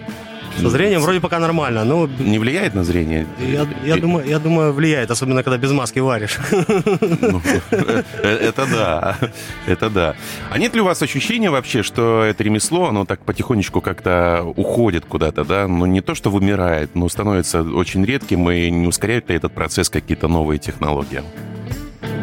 Со 0.61 0.69
зрением 0.71 1.01
вроде 1.01 1.21
пока 1.21 1.39
нормально, 1.39 1.85
но 1.85 2.07
Не 2.19 2.39
влияет 2.39 2.75
на 2.75 2.85
зрение? 2.85 3.27
я, 3.41 3.67
я 3.85 3.97
думаю, 3.97 4.27
я 4.29 4.39
думаю, 4.39 4.73
влияет, 4.73 5.11
особенно 5.11 5.43
когда 5.43 5.57
без 5.59 5.71
маски 5.73 5.99
варишь. 5.99 6.39
Ну, 6.53 7.41
э, 7.71 8.03
Это 8.23 8.67
да, 8.67 9.19
это 9.67 9.91
да. 9.91 10.15
А 10.51 10.59
нет 10.59 10.75
ли 10.75 10.81
у 10.81 10.85
вас 10.85 11.03
ощущения 11.03 11.51
вообще, 11.51 11.83
что 11.83 12.23
это 12.23 12.45
ремесло, 12.45 12.89
оно 12.89 13.05
так 13.05 13.21
потихонечку 13.25 13.81
как-то 13.81 14.43
уходит 14.57 15.05
куда-то, 15.07 15.45
да? 15.45 15.67
Ну, 15.69 15.87
не 15.87 16.01
то, 16.01 16.15
что 16.15 16.31
вымирает, 16.31 16.95
но 16.95 17.09
становится 17.09 17.63
очень 17.63 18.05
редким, 18.05 18.49
и 18.51 18.71
не 18.71 18.87
ускоряют 18.87 19.29
ли 19.31 19.37
этот 19.37 19.53
процесс 19.53 19.89
какие-то 19.91 20.29
новые 20.29 20.59
технологии? 20.59 21.23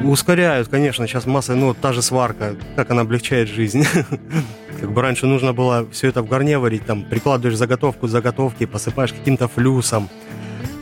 Ускоряют, 0.03 0.69
конечно, 0.69 1.07
сейчас 1.07 1.25
масса, 1.25 1.55
ну, 1.55 1.73
та 1.73 1.91
же 1.93 2.01
сварка, 2.01 2.55
как 2.75 2.91
она 2.91 3.01
облегчает 3.01 3.49
жизнь. 3.49 3.85
Как 4.79 4.91
бы 4.91 5.01
раньше 5.01 5.25
нужно 5.27 5.53
было 5.53 5.87
все 5.91 6.07
это 6.07 6.21
в 6.21 6.27
горне 6.27 6.57
варить, 6.57 6.85
там, 6.85 7.03
прикладываешь 7.03 7.57
заготовку 7.57 8.07
к 8.07 8.09
заготовке, 8.09 8.65
посыпаешь 8.65 9.11
каким-то 9.11 9.47
флюсом, 9.47 10.09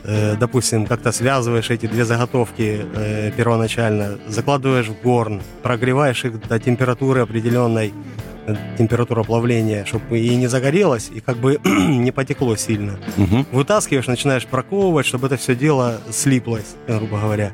э, 0.03 0.36
допустим, 0.36 0.86
как-то 0.86 1.12
связываешь 1.12 1.69
эти 1.71 1.88
две 1.88 2.05
заготовки 2.05 2.86
э, 2.95 3.31
первоначально, 3.36 4.19
закладываешь 4.27 4.88
в 4.88 5.01
горн, 5.01 5.41
прогреваешь 5.63 6.25
их 6.25 6.47
до 6.47 6.60
температуры 6.60 7.21
определенной, 7.21 7.93
температура 8.77 9.23
плавления, 9.23 9.86
чтобы 9.86 10.19
и 10.19 10.36
не 10.36 10.47
загорелось, 10.47 11.10
и 11.13 11.19
как 11.19 11.38
бы 11.38 11.60
не 11.65 12.12
потекло 12.12 12.55
сильно. 12.55 12.97
Мгм. 13.17 13.45
Вытаскиваешь, 13.51 14.07
начинаешь 14.07 14.45
проковывать, 14.45 15.05
чтобы 15.05 15.27
это 15.27 15.38
все 15.38 15.55
дело 15.55 15.99
слиплось, 16.12 16.75
грубо 16.88 17.19
говоря. 17.19 17.51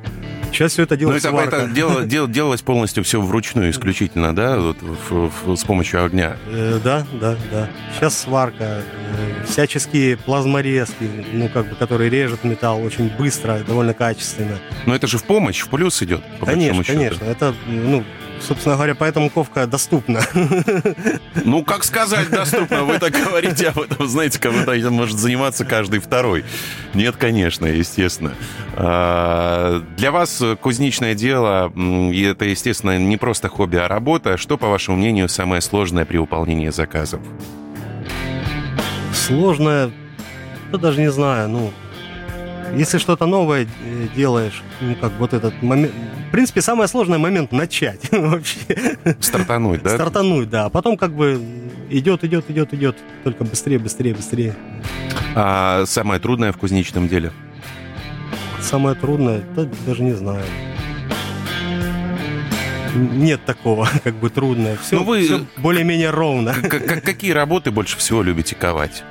Сейчас 0.51 0.73
все 0.73 0.83
это 0.83 0.93
Ну, 0.93 0.99
делает 0.99 1.25
это, 1.25 1.35
это 1.35 1.67
дело- 1.67 2.03
дел- 2.03 2.27
делалось 2.29 2.61
полностью 2.61 3.03
все 3.03 3.19
вручную 3.19 3.71
исключительно, 3.71 4.35
да, 4.35 4.59
вот 4.59 4.77
в- 4.81 5.31
в- 5.45 5.55
с 5.55 5.63
помощью 5.63 6.05
огня. 6.05 6.37
Э, 6.47 6.79
да, 6.83 7.05
да, 7.19 7.35
да. 7.51 7.69
Сейчас 7.95 8.15
сварка, 8.19 8.63
э, 8.83 9.45
всяческие 9.47 10.15
плазморезки, 10.15 11.09
ну, 11.33 11.49
как 11.49 11.69
бы, 11.69 11.75
которые 11.75 12.11
режут 12.11 12.43
металл 12.43 12.83
очень 12.83 13.09
быстро, 13.17 13.61
довольно 13.65 13.95
качественно. 13.95 14.59
Но 14.85 14.93
это 14.93 15.07
же 15.07 15.17
в 15.17 15.23
помощь, 15.23 15.61
в 15.61 15.69
плюс 15.69 15.99
идет, 16.03 16.21
по 16.39 16.45
конечно, 16.45 16.83
конечно. 16.83 17.25
Это, 17.25 17.55
ну, 17.67 18.03
собственно 18.47 18.75
говоря, 18.75 18.95
поэтому 18.95 19.29
ковка 19.29 19.67
доступна. 19.67 20.21
Ну, 21.45 21.63
как 21.63 21.83
сказать 21.83 22.29
доступно? 22.29 22.83
Вы 22.83 22.99
так 22.99 23.11
говорите 23.11 23.69
об 23.69 23.79
этом, 23.79 24.07
знаете, 24.07 24.39
как 24.39 24.53
будто 24.53 24.71
этим 24.71 24.93
может 24.93 25.17
заниматься 25.17 25.65
каждый 25.65 25.99
второй. 25.99 26.45
Нет, 26.93 27.15
конечно, 27.17 27.65
естественно. 27.65 28.33
А, 28.75 29.83
Для 29.97 30.11
вас 30.11 30.41
кузнечное 30.61 31.15
дело, 31.15 31.71
и 31.75 32.21
это, 32.21 32.45
естественно, 32.45 32.97
не 32.97 33.17
просто 33.17 33.49
хобби, 33.49 33.75
а 33.77 33.87
работа. 33.87 34.37
Что, 34.37 34.57
по 34.57 34.67
вашему 34.69 34.97
мнению, 34.97 35.27
самое 35.27 35.61
сложное 35.61 36.05
при 36.05 36.17
выполнении 36.17 36.69
заказов? 36.69 37.19
Сложное, 39.13 39.91
да 40.71 40.77
даже 40.77 41.01
не 41.01 41.11
знаю, 41.11 41.49
ну, 41.49 41.73
если 42.75 42.97
что-то 42.97 43.25
новое 43.25 43.63
э, 43.65 44.07
делаешь, 44.15 44.61
ну, 44.81 44.95
как 44.95 45.11
вот 45.19 45.33
этот 45.33 45.61
момент... 45.61 45.91
В 46.29 46.31
принципе, 46.31 46.61
самое 46.61 46.87
сложное 46.87 47.19
момент 47.19 47.51
начать 47.51 48.01
вообще. 48.11 48.97
Стартануть, 49.19 49.83
да? 49.83 49.91
Стартануть, 49.95 50.49
да. 50.49 50.65
А 50.65 50.69
потом 50.69 50.97
как 50.97 51.13
бы 51.13 51.41
идет, 51.89 52.23
идет, 52.23 52.49
идет, 52.49 52.73
идет. 52.73 52.97
Только 53.23 53.43
быстрее, 53.43 53.79
быстрее, 53.79 54.13
быстрее. 54.15 54.55
А 55.35 55.85
самое 55.85 56.19
трудное 56.19 56.51
в 56.51 56.57
кузнечном 56.57 57.07
деле? 57.07 57.31
Самое 58.61 58.95
трудное, 58.95 59.43
да, 59.55 59.67
даже 59.85 60.03
не 60.03 60.13
знаю. 60.13 60.43
Нет 62.95 63.43
такого, 63.45 63.87
как 64.03 64.15
бы 64.15 64.29
трудное. 64.29 64.77
Все, 64.77 64.97
Ну, 64.97 65.03
вы- 65.03 65.45
более-менее 65.57 66.11
ровно. 66.11 66.53
Какие 66.53 67.31
работы 67.31 67.71
больше 67.71 67.97
всего 67.97 68.21
любите 68.23 68.55
ковать? 68.55 69.03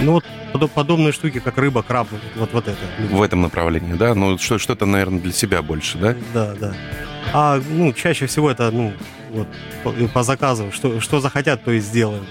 Ну 0.00 0.12
вот 0.12 0.24
подо- 0.58 0.68
подобные 0.68 1.12
штуки, 1.12 1.40
как 1.40 1.56
рыба, 1.58 1.82
краб, 1.82 2.08
вот, 2.36 2.52
вот 2.52 2.68
это. 2.68 2.76
В 3.10 3.22
этом 3.22 3.40
направлении, 3.42 3.94
да? 3.94 4.14
Ну, 4.14 4.38
что- 4.38 4.58
что-то, 4.58 4.86
наверное, 4.86 5.20
для 5.20 5.32
себя 5.32 5.62
больше, 5.62 5.98
да? 5.98 6.14
Да, 6.34 6.54
да. 6.54 6.74
А, 7.32 7.60
ну, 7.70 7.92
чаще 7.92 8.26
всего 8.26 8.50
это, 8.50 8.70
ну, 8.70 8.92
вот, 9.30 9.48
по, 9.84 9.92
по 9.92 10.22
заказу. 10.22 10.70
Что, 10.72 11.00
что 11.00 11.20
захотят, 11.20 11.64
то 11.64 11.70
и 11.72 11.80
сделаем. 11.80 12.24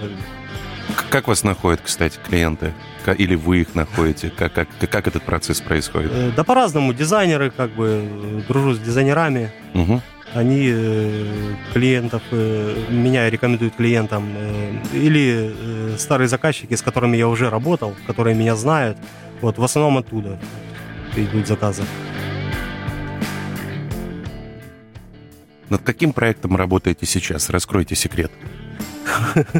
как 1.10 1.28
вас 1.28 1.44
находят, 1.44 1.80
кстати, 1.84 2.18
клиенты? 2.26 2.72
Или 3.16 3.36
вы 3.36 3.62
их 3.62 3.74
находите? 3.74 4.30
Как, 4.30 4.52
как, 4.52 4.68
как 4.90 5.06
этот 5.08 5.22
процесс 5.22 5.60
происходит? 5.62 6.10
Э, 6.12 6.30
Да 6.36 6.44
по-разному. 6.44 6.92
Дизайнеры, 6.92 7.50
как 7.50 7.70
бы, 7.70 8.02
э, 8.04 8.42
дружу 8.48 8.74
с 8.74 8.78
дизайнерами. 8.78 9.50
Мгм. 9.72 10.02
Они 10.34 10.68
э, 10.70 11.54
клиентов, 11.72 12.22
э, 12.30 12.84
меня 12.90 13.30
рекомендуют 13.30 13.74
клиентам. 13.76 14.28
э, 14.36 14.76
Или 14.92 15.52
э, 15.52 15.96
старые 15.98 16.28
заказчики, 16.28 16.74
с 16.74 16.82
которыми 16.82 17.16
я 17.16 17.28
уже 17.28 17.48
работал, 17.48 17.94
которые 18.06 18.36
меня 18.36 18.54
знают. 18.54 18.98
Вот, 19.40 19.56
в 19.58 19.64
основном 19.64 19.98
оттуда 19.98 20.38
идут 21.16 21.46
заказы. 21.46 21.82
Над 25.70 25.82
каким 25.82 26.12
проектом 26.12 26.56
работаете 26.56 27.06
сейчас? 27.06 27.50
Раскройте 27.50 27.94
секрет. 27.94 28.30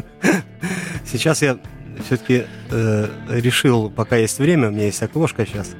Сейчас 1.05 1.41
я 1.41 1.57
все-таки 2.05 2.45
решил, 2.71 3.89
пока 3.89 4.15
есть 4.17 4.39
время, 4.39 4.69
у 4.69 4.71
меня 4.71 4.85
есть 4.85 5.01
окошко 5.03 5.45
сейчас, 5.45 5.71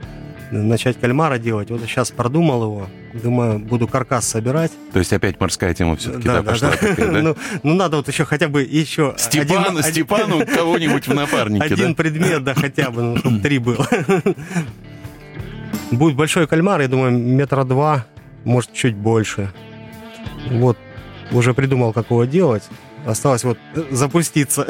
начать 0.52 1.00
кальмара 1.00 1.38
делать. 1.38 1.70
Вот 1.72 1.82
сейчас 1.82 2.12
продумал 2.12 2.64
его. 2.64 2.90
Думаю, 3.14 3.60
буду 3.60 3.88
каркас 3.88 4.28
собирать. 4.28 4.72
То 4.94 5.00
есть 5.00 5.12
опять 5.14 5.40
морская 5.40 5.74
тема 5.74 5.96
все-таки 5.96 6.28
да, 6.28 6.44
пошла 6.44 6.72
такая, 6.72 6.96
да? 6.96 7.22
ну, 7.22 7.38
ну, 7.64 7.74
надо 7.74 7.98
вот 7.98 8.08
еще 8.08 8.26
хотя 8.26 8.48
бы 8.50 8.62
еще... 8.62 9.16
Степану, 9.18 9.62
один- 9.62 9.78
один- 9.80 9.92
Степану 9.92 10.46
кого-нибудь 10.56 11.08
в 11.08 11.14
напарнике, 11.14 11.66
Один 11.66 11.90
да? 11.90 11.96
предмет, 11.96 12.44
да, 12.44 12.54
хотя 12.54 12.92
бы, 12.92 13.02
ну, 13.02 13.18
чтобы 13.18 13.40
три 13.40 13.58
было. 13.58 13.88
Будет 15.92 16.16
большой 16.16 16.48
кальмар, 16.48 16.82
я 16.82 16.88
думаю, 16.88 17.12
метра 17.12 17.64
два, 17.64 18.06
может, 18.44 18.74
чуть 18.74 18.96
больше. 18.96 19.52
Вот, 20.52 20.78
уже 21.32 21.54
придумал, 21.54 21.94
как 21.94 22.12
его 22.12 22.26
делать. 22.26 22.64
Осталось 23.06 23.44
вот 23.44 23.58
э, 23.76 23.84
запуститься, 23.92 24.68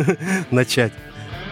начать. 0.50 0.92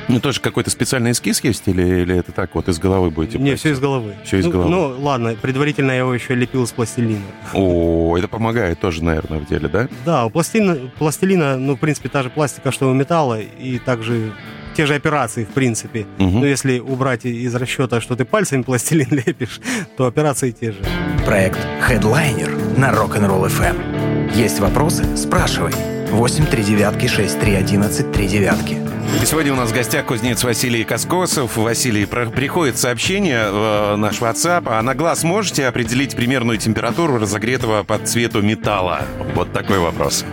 Ну, 0.09 0.21
тоже 0.21 0.40
какой-то 0.40 0.71
специальный 0.71 1.12
эскиз 1.12 1.43
есть 1.45 1.62
или, 1.67 1.83
или 2.03 2.17
это 2.17 2.33
так 2.33 2.55
вот 2.55 2.69
из 2.69 2.79
головы 2.79 3.11
будете? 3.11 3.38
Не, 3.38 3.51
брать? 3.51 3.61
все 3.61 3.71
из 3.71 3.81
головы. 3.81 4.14
Всё 4.25 4.38
из 4.38 4.45
Ну, 4.47 4.51
головы. 4.51 4.71
Ну, 4.71 4.97
ладно, 5.01 5.35
предварительно 5.40 5.93
я 5.93 5.99
его 5.99 6.14
еще 6.14 6.35
лепил 6.35 6.64
из 6.64 6.73
пластилина. 6.73 7.23
О, 7.53 8.17
это 8.19 8.29
помогает 8.29 8.81
тоже, 8.81 9.03
наверное, 9.03 9.38
в 9.38 9.47
деле, 9.49 9.69
да? 9.69 9.88
Да, 10.05 10.27
у 10.27 10.31
пластилина, 10.31 10.90
пластилина, 10.99 11.57
ну, 11.57 11.77
в 11.77 11.79
принципе, 11.79 12.09
та 12.09 12.23
же 12.23 12.31
пластика, 12.31 12.71
что 12.73 12.90
у 12.90 12.95
металла, 12.95 13.40
и 13.40 13.79
также 13.79 14.33
те 14.77 14.87
же 14.87 14.95
операции, 14.95 15.45
в 15.45 15.49
принципе. 15.55 16.07
Мгм. 16.19 16.40
Но 16.40 16.47
если 16.47 16.81
убрать 16.81 17.25
из 17.25 17.55
расчета, 17.55 18.01
что 18.01 18.17
ты 18.17 18.25
пальцами 18.25 18.62
пластилин 18.62 19.09
лепишь, 19.11 19.61
то 19.97 20.07
операции 20.07 20.51
те 20.51 20.73
же. 20.73 20.79
Проект 21.25 21.59
Headliner 21.88 22.79
на 22.79 22.90
Rock'n'Roll 22.93 23.47
FM. 23.49 24.35
Есть 24.35 24.61
вопросы? 24.61 25.17
Спрашивай. 25.17 25.73
8 26.11 26.47
3 26.47 26.62
девятки 26.64 27.07
6 27.07 27.40
3 27.40 27.55
11 27.55 28.12
3 28.12 28.29
девятки. 28.29 28.77
И 29.22 29.27
сегодня 29.27 29.53
у 29.53 29.57
нас 29.57 29.70
в 29.70 29.74
гостях 29.74 30.05
кузнец 30.07 30.44
Василий 30.44 30.85
Коскосов. 30.85 31.57
Василий, 31.57 32.05
приходит 32.05 32.77
сообщение 32.79 33.50
в 33.50 33.96
наш 33.96 34.20
WhatsApp. 34.20 34.64
А 34.66 34.83
на 34.83 34.94
глаз 34.94 35.22
можете 35.24 35.66
определить 35.66 36.14
примерную 36.14 36.59
температуру 36.59 37.18
разогретого 37.18 37.85
под 37.85 38.09
цвету 38.09 38.42
металла? 38.42 39.03
Вот 39.35 39.53
такой 39.53 39.79
вопрос. 39.79 40.24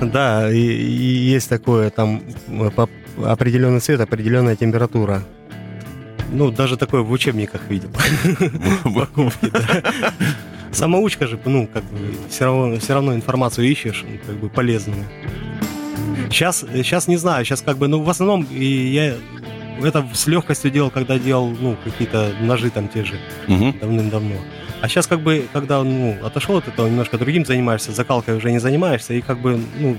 Да, 0.00 0.50
и, 0.50 0.56
и 0.58 0.94
есть 1.32 1.48
такое, 1.48 1.90
там 1.90 2.22
э, 2.48 2.70
по- 2.70 2.88
определенный 3.24 3.80
цвет, 3.80 4.00
определенная 4.00 4.56
температура. 4.56 5.22
Ну, 6.32 6.50
даже 6.50 6.76
такое 6.76 7.02
в 7.02 7.12
учебниках 7.12 7.60
видел. 7.68 7.90
Самоучка 10.72 11.26
же, 11.26 11.38
ну, 11.44 11.68
как 11.72 11.84
бы, 11.84 11.98
все 12.30 12.46
равно, 12.46 12.78
все 12.80 12.94
равно 12.94 13.14
информацию 13.14 13.68
ищешь, 13.68 14.04
ну, 14.08 14.18
как 14.26 14.36
бы, 14.36 14.48
полезную. 14.48 15.04
Сейчас, 16.30 16.60
сейчас 16.72 17.08
не 17.08 17.16
знаю, 17.16 17.44
сейчас 17.44 17.62
как 17.62 17.78
бы, 17.78 17.88
ну, 17.88 18.02
в 18.02 18.08
основном 18.10 18.42
и 18.50 18.64
я 18.64 19.14
это 19.82 20.06
с 20.14 20.26
легкостью 20.26 20.70
делал, 20.70 20.90
когда 20.90 21.18
делал, 21.18 21.48
ну, 21.60 21.76
какие-то 21.82 22.32
ножи 22.40 22.70
там 22.70 22.88
те 22.88 23.04
же, 23.04 23.14
Мгм. 23.48 23.74
давным-давно. 23.80 24.36
А 24.80 24.88
сейчас 24.88 25.06
как 25.06 25.20
бы, 25.20 25.46
когда, 25.52 25.82
ну, 25.82 26.16
отошел 26.24 26.56
от 26.58 26.68
этого, 26.68 26.86
немножко 26.88 27.18
другим 27.18 27.44
занимаешься, 27.44 27.92
закалкой 27.92 28.36
уже 28.36 28.50
не 28.52 28.58
занимаешься, 28.58 29.14
и 29.14 29.20
как 29.20 29.40
бы, 29.40 29.60
ну, 29.78 29.96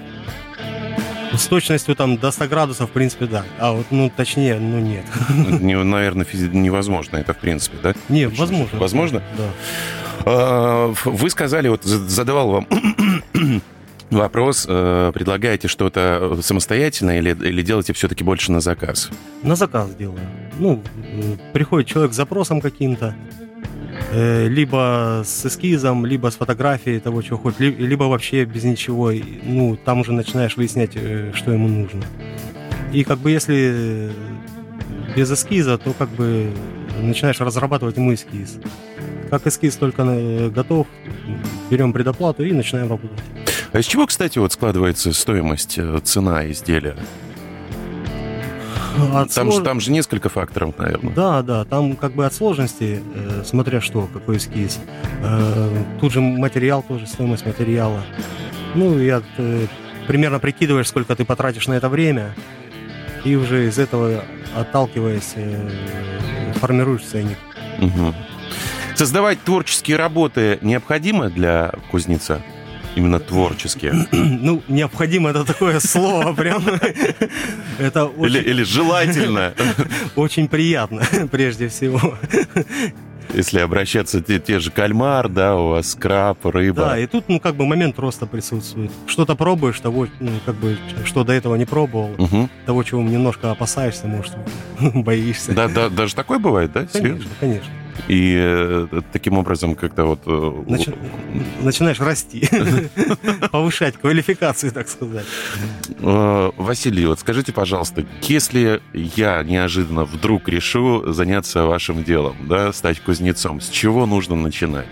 с 1.33 1.47
точностью 1.47 1.95
там 1.95 2.17
до 2.17 2.31
100 2.31 2.47
градусов, 2.47 2.89
в 2.89 2.93
принципе, 2.93 3.25
да. 3.25 3.43
А 3.59 3.71
вот, 3.73 3.87
ну, 3.89 4.11
точнее, 4.15 4.55
ну, 4.59 4.79
нет. 4.79 5.03
Не- 5.61 5.83
Наверное, 5.83 6.25
физи- 6.25 6.53
невозможно 6.55 7.17
это, 7.17 7.33
в 7.33 7.37
принципе, 7.37 7.77
да? 7.81 7.93
Не, 8.09 8.27
возможно. 8.27 8.77
Возможно? 8.79 9.23
Да. 9.37 9.43
А, 10.25 10.93
Вы 11.05 11.29
сказали, 11.31 11.67
вот 11.69 11.83
за- 11.83 12.07
задавал 12.07 12.49
вам 12.51 12.67
вопрос, 14.19 14.65
э, 14.69 15.11
предлагаете 15.13 15.67
что-то 15.67 16.37
самостоятельно 16.41 17.17
или, 17.17 17.29
или 17.31 17.61
делаете 17.61 17.93
все-таки 17.93 18.23
больше 18.23 18.51
на 18.51 18.59
заказ? 18.59 19.09
На 19.43 19.55
заказ 19.55 19.93
делаю. 19.95 20.19
Ну, 20.59 20.81
э, 20.95 21.35
приходит 21.53 21.87
человек 21.87 22.13
с 22.13 22.15
запросом 22.15 22.61
каким-то, 22.61 23.15
э, 24.11 24.47
либо 24.47 25.21
с 25.25 25.45
эскизом, 25.45 26.05
либо 26.05 26.29
с 26.29 26.35
фотографией 26.35 26.99
того, 26.99 27.21
чего 27.21 27.37
хочет, 27.37 27.59
ли- 27.59 27.75
либо 27.75 28.03
вообще 28.03 28.45
без 28.45 28.63
ничего. 28.63 29.11
Ну, 29.43 29.77
там 29.77 29.99
уже 30.01 30.11
начинаешь 30.13 30.57
выяснять, 30.57 30.91
э, 30.95 31.31
что 31.33 31.51
ему 31.51 31.67
нужно. 31.67 32.03
И 32.91 33.03
как 33.03 33.19
бы 33.19 33.31
если 33.31 33.55
э, 33.75 34.11
без 35.15 35.31
эскиза, 35.31 35.77
то 35.77 35.93
как 35.93 36.09
бы 36.09 36.51
начинаешь 37.01 37.39
разрабатывать 37.39 37.97
ему 37.97 38.13
эскиз. 38.13 38.57
Как 39.29 39.47
эскиз 39.47 39.75
только 39.77 40.03
э, 40.03 40.49
готов, 40.49 40.85
берем 41.71 41.91
предоплату 41.93 42.43
и 42.43 42.51
начинаем 42.51 42.89
работать. 42.89 43.19
А 43.73 43.79
из 43.79 43.85
чего, 43.85 44.05
кстати, 44.05 44.37
вот 44.37 44.53
складывается 44.53 45.11
стоимость, 45.13 45.77
э, 45.77 45.99
цена 46.03 46.49
изделия? 46.51 46.95
От 49.11 49.33
Там, 49.33 49.51
же, 49.51 49.57
слож- 49.57 49.63
там 49.63 49.79
же 49.79 49.91
несколько 49.91 50.29
факторов, 50.29 50.77
наверное. 50.77 51.13
Да, 51.15 51.41
да, 51.41 51.65
там 51.65 51.95
как 51.95 52.13
бы 52.13 52.25
от 52.27 52.33
сложности, 52.35 53.01
э, 53.15 53.41
смотря 53.43 53.81
что, 53.81 54.07
какой 54.13 54.37
эскиз. 54.37 54.79
Э, 55.23 55.83
тут 55.99 56.13
же 56.13 56.21
материал 56.21 56.83
тоже, 56.87 57.07
стоимость 57.07 57.45
материала. 57.47 58.03
Ну, 58.75 58.99
и 58.99 59.09
от, 59.09 59.23
э, 59.37 59.65
примерно 60.07 60.37
прикидываешь, 60.37 60.87
сколько 60.89 61.15
ты 61.15 61.25
потратишь 61.25 61.67
на 61.67 61.73
это 61.73 61.89
время, 61.89 62.35
и 63.23 63.35
уже 63.35 63.67
из 63.67 63.79
этого, 63.79 64.23
отталкиваясь, 64.55 65.33
э, 65.35 65.69
формируешь 66.55 67.01
ценник. 67.01 67.37
Мгм. 67.79 68.13
Создавать 68.95 69.41
творческие 69.41 69.97
работы 69.97 70.59
необходимо 70.61 71.29
для 71.31 71.73
кузнеца? 71.89 72.43
Именно 72.95 73.19
творческие? 73.19 74.07
Ну, 74.11 74.61
необходимо 74.67 75.29
это 75.29 75.43
такое 75.45 75.79
слово 75.79 76.33
прям. 76.33 76.63
Это 77.79 78.11
Или, 78.19 78.37
очень, 78.39 78.49
или 78.49 78.63
желательно, 78.63 79.53
очень 80.15 80.47
приятно, 80.47 81.01
прежде 81.31 81.67
всего. 81.69 81.99
если 83.33 83.59
обращаться 83.59 84.21
те, 84.21 84.39
те 84.39 84.59
же 84.59 84.69
кальмар, 84.69 85.29
да, 85.29 85.55
у 85.55 85.69
вас 85.69 85.95
краб, 85.95 86.45
рыба. 86.45 86.81
Да, 86.89 86.99
и 86.99 87.07
тут, 87.07 87.29
ну, 87.29 87.39
как 87.39 87.55
бы 87.55 87.65
момент 87.65 87.97
роста 87.97 88.25
присутствует. 88.27 88.91
Что-то 89.07 89.35
пробуешь, 89.35 89.79
того, 89.79 90.07
ну, 90.19 90.31
как 90.45 90.55
бы, 90.55 90.77
что 91.05 91.23
до 91.23 91.33
этого 91.33 91.55
не 91.55 91.65
пробовал, 91.65 92.11
Мгм. 92.17 92.49
того, 92.65 92.83
чего 92.83 93.01
немножко 93.01 93.49
опасаешься, 93.51 94.07
может, 94.07 94.33
боишься. 94.93 95.53
Да, 95.53 95.67
да, 95.67 95.89
даже 95.89 96.13
такое 96.15 96.37
бывает, 96.39 96.71
да? 96.73 96.85
Серьезно? 96.87 97.07
Конечно, 97.09 97.29
конечно. 97.39 97.69
И 98.07 98.35
э, 98.37 98.87
таким 99.11 99.37
образом 99.37 99.75
как-то 99.75 100.05
вот... 100.05 100.19
э, 100.25 100.29
Начи- 100.67 100.95
Начинаешь 101.61 101.99
расти, 101.99 102.49
повышать 103.51 103.95
квалификацию, 103.97 104.71
так 104.71 104.87
сказать. 104.89 105.25
Э, 105.99 106.51
Василий, 106.57 107.05
вот 107.05 107.19
скажите, 107.19 107.51
пожалуйста, 107.53 108.05
если 108.23 108.81
я 108.93 109.43
неожиданно 109.43 110.05
вдруг 110.05 110.49
решу 110.49 111.13
заняться 111.13 111.65
вашим 111.65 112.03
делом, 112.03 112.35
да, 112.47 112.73
стать 112.73 112.99
кузнецом, 112.99 113.61
с 113.61 113.69
чего 113.69 114.05
нужно 114.05 114.35
начинать? 114.35 114.87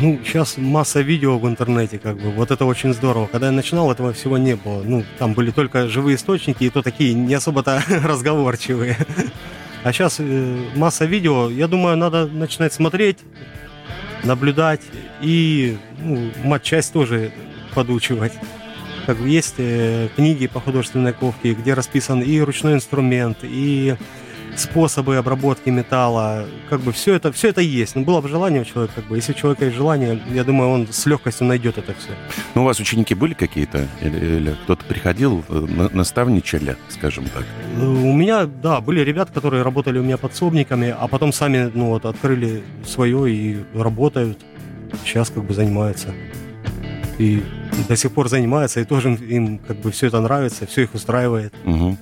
Ну, 0.00 0.18
сейчас 0.24 0.56
масса 0.56 1.00
видео 1.00 1.38
в 1.38 1.46
интернете, 1.46 1.98
как 1.98 2.16
бы, 2.16 2.30
вот 2.30 2.50
это 2.50 2.64
очень 2.64 2.92
здорово. 2.94 3.26
Когда 3.26 3.46
я 3.46 3.52
начинал, 3.52 3.92
этого 3.92 4.12
всего 4.12 4.38
не 4.38 4.56
было. 4.56 4.82
Ну, 4.82 5.04
там 5.18 5.34
были 5.34 5.50
только 5.50 5.86
живые 5.88 6.16
источники, 6.16 6.64
и 6.64 6.70
то 6.70 6.82
такие 6.82 7.14
не 7.14 7.34
особо-то 7.34 7.82
разговорчивые. 8.04 8.96
А 9.84 9.92
сейчас 9.92 10.20
масса 10.76 11.04
видео, 11.06 11.50
я 11.50 11.66
думаю, 11.66 11.96
надо 11.96 12.26
начинать 12.26 12.72
смотреть, 12.72 13.18
наблюдать 14.22 14.80
и 15.20 15.76
ну, 15.98 16.30
матчасть 16.44 16.92
тоже 16.92 17.32
подучивать. 17.74 18.32
Как 19.06 19.18
есть 19.18 19.56
э, 19.58 20.08
книги 20.14 20.46
по 20.46 20.60
художественной 20.60 21.12
ковке, 21.12 21.54
где 21.54 21.74
расписан 21.74 22.22
и 22.22 22.38
ручной 22.38 22.74
инструмент, 22.74 23.38
и 23.42 23.96
способы 24.56 25.16
обработки 25.16 25.70
металла, 25.70 26.44
как 26.68 26.80
бы 26.80 26.92
все 26.92 27.14
это, 27.14 27.32
все 27.32 27.48
это 27.48 27.60
есть. 27.60 27.96
Но 27.96 28.02
было 28.02 28.20
бы 28.20 28.28
желание 28.28 28.62
у 28.62 28.64
человека, 28.64 28.94
как 28.96 29.04
бы, 29.06 29.16
если 29.16 29.32
у 29.32 29.34
человека 29.34 29.64
есть 29.64 29.76
желание, 29.76 30.20
я 30.32 30.44
думаю, 30.44 30.70
он 30.70 30.88
с 30.90 31.06
легкостью 31.06 31.46
найдет 31.46 31.78
это 31.78 31.94
все. 31.94 32.10
Ну, 32.54 32.62
у 32.62 32.64
вас 32.64 32.78
ученики 32.80 33.14
были 33.14 33.34
какие-то? 33.34 33.86
Или, 34.02 34.18
или 34.36 34.56
кто-то 34.64 34.84
приходил, 34.84 35.44
э, 35.48 35.54
на- 35.54 35.88
наставничали, 35.90 36.76
скажем 36.88 37.24
так? 37.24 37.44
Э, 37.78 37.84
У 37.86 38.12
меня, 38.12 38.46
да, 38.46 38.80
были 38.80 39.00
ребята, 39.00 39.32
которые 39.32 39.62
работали 39.62 39.98
у 39.98 40.02
меня 40.02 40.18
подсобниками, 40.18 40.94
а 40.98 41.08
потом 41.08 41.32
сами, 41.32 41.70
ну 41.74 41.86
вот, 41.86 42.04
открыли 42.04 42.62
свое 42.86 43.30
и 43.32 43.56
работают. 43.74 44.38
Сейчас 45.04 45.30
как 45.30 45.44
бы 45.44 45.54
занимаются. 45.54 46.08
И 47.18 47.42
до 47.88 47.96
сих 47.96 48.12
пор 48.12 48.28
занимаются, 48.28 48.80
и 48.80 48.84
тоже 48.84 49.12
им, 49.14 49.58
как 49.58 49.76
бы 49.78 49.90
все 49.90 50.08
это 50.08 50.20
нравится, 50.20 50.66
все 50.66 50.82
их 50.82 50.94
устраивает. 50.94 51.54
Мгм. 51.64 51.96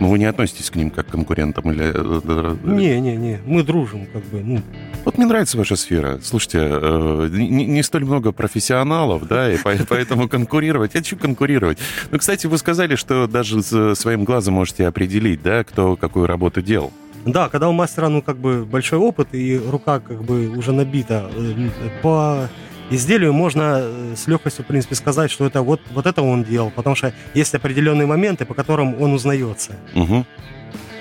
Ну, 0.00 0.08
вы 0.08 0.18
не 0.18 0.24
относитесь 0.26 0.70
к 0.70 0.76
ним 0.76 0.90
как 0.90 1.06
к 1.06 1.10
конкурентам 1.10 1.70
или... 1.72 1.84
э, 1.84 2.20
э, 2.24 2.56
Не-не-не, 2.64 3.40
мы 3.46 3.62
дружим, 3.62 4.06
как 4.12 4.24
бы, 4.26 4.40
ну, 4.42 4.60
Вот 5.04 5.16
мне 5.18 5.26
нравится 5.26 5.56
ваша 5.56 5.76
сфера. 5.76 6.18
Слушайте, 6.22 6.58
э, 6.62 7.28
не, 7.32 7.66
не 7.66 7.82
столь 7.82 8.04
много 8.04 8.32
профессионалов, 8.32 9.26
да, 9.28 9.52
и 9.52 9.56
по- 9.58 9.74
поэтому 9.88 10.28
конкурировать. 10.28 10.94
Я 10.94 11.00
хочу 11.00 11.16
конкурировать. 11.16 11.78
Ну, 12.10 12.18
кстати, 12.18 12.46
вы 12.46 12.58
сказали, 12.58 12.96
что 12.96 13.26
даже 13.26 13.62
своим 13.62 14.24
глазом 14.24 14.54
можете 14.54 14.86
определить, 14.86 15.42
да, 15.42 15.64
кто 15.64 15.96
какую 15.96 16.26
работу 16.26 16.62
делал. 16.62 16.92
Да, 17.24 17.48
когда 17.48 17.68
у 17.68 17.72
мастера, 17.72 18.08
ну, 18.08 18.22
как 18.22 18.36
бы 18.36 18.64
большой 18.64 18.98
опыт, 19.00 19.28
и 19.32 19.58
рука 19.58 19.98
как 19.98 20.22
бы 20.22 20.48
уже 20.48 20.72
набита, 20.72 21.28
э, 21.34 21.68
по 22.02 22.48
изделию 22.90 23.32
можно 23.32 23.80
э, 23.80 24.14
с 24.16 24.26
легкостью, 24.26 24.64
в 24.64 24.68
принципе, 24.68 24.94
сказать, 24.94 25.30
что 25.30 25.46
это 25.46 25.62
вот, 25.62 25.80
вот 25.90 26.06
это 26.06 26.22
он 26.22 26.44
делал, 26.44 26.70
потому 26.70 26.96
что 26.96 27.12
есть 27.34 27.54
определенные 27.54 28.06
моменты, 28.06 28.44
по 28.44 28.54
которым 28.54 29.00
он 29.00 29.12
узнается. 29.12 29.76
Мгм. 29.94 30.26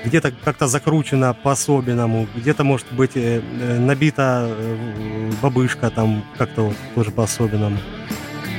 Где-то 0.04 0.32
как-то 0.44 0.68
закручено 0.68 1.34
по-особенному, 1.34 2.28
где-то, 2.36 2.64
может 2.64 2.92
быть, 2.92 3.12
э, 3.16 3.42
э, 3.42 3.80
набита 3.80 4.50
бабышка 5.42 5.90
там 5.90 6.24
как-то 6.38 6.64
вот 6.64 6.76
тоже 6.94 7.12
по-особенному. 7.12 7.78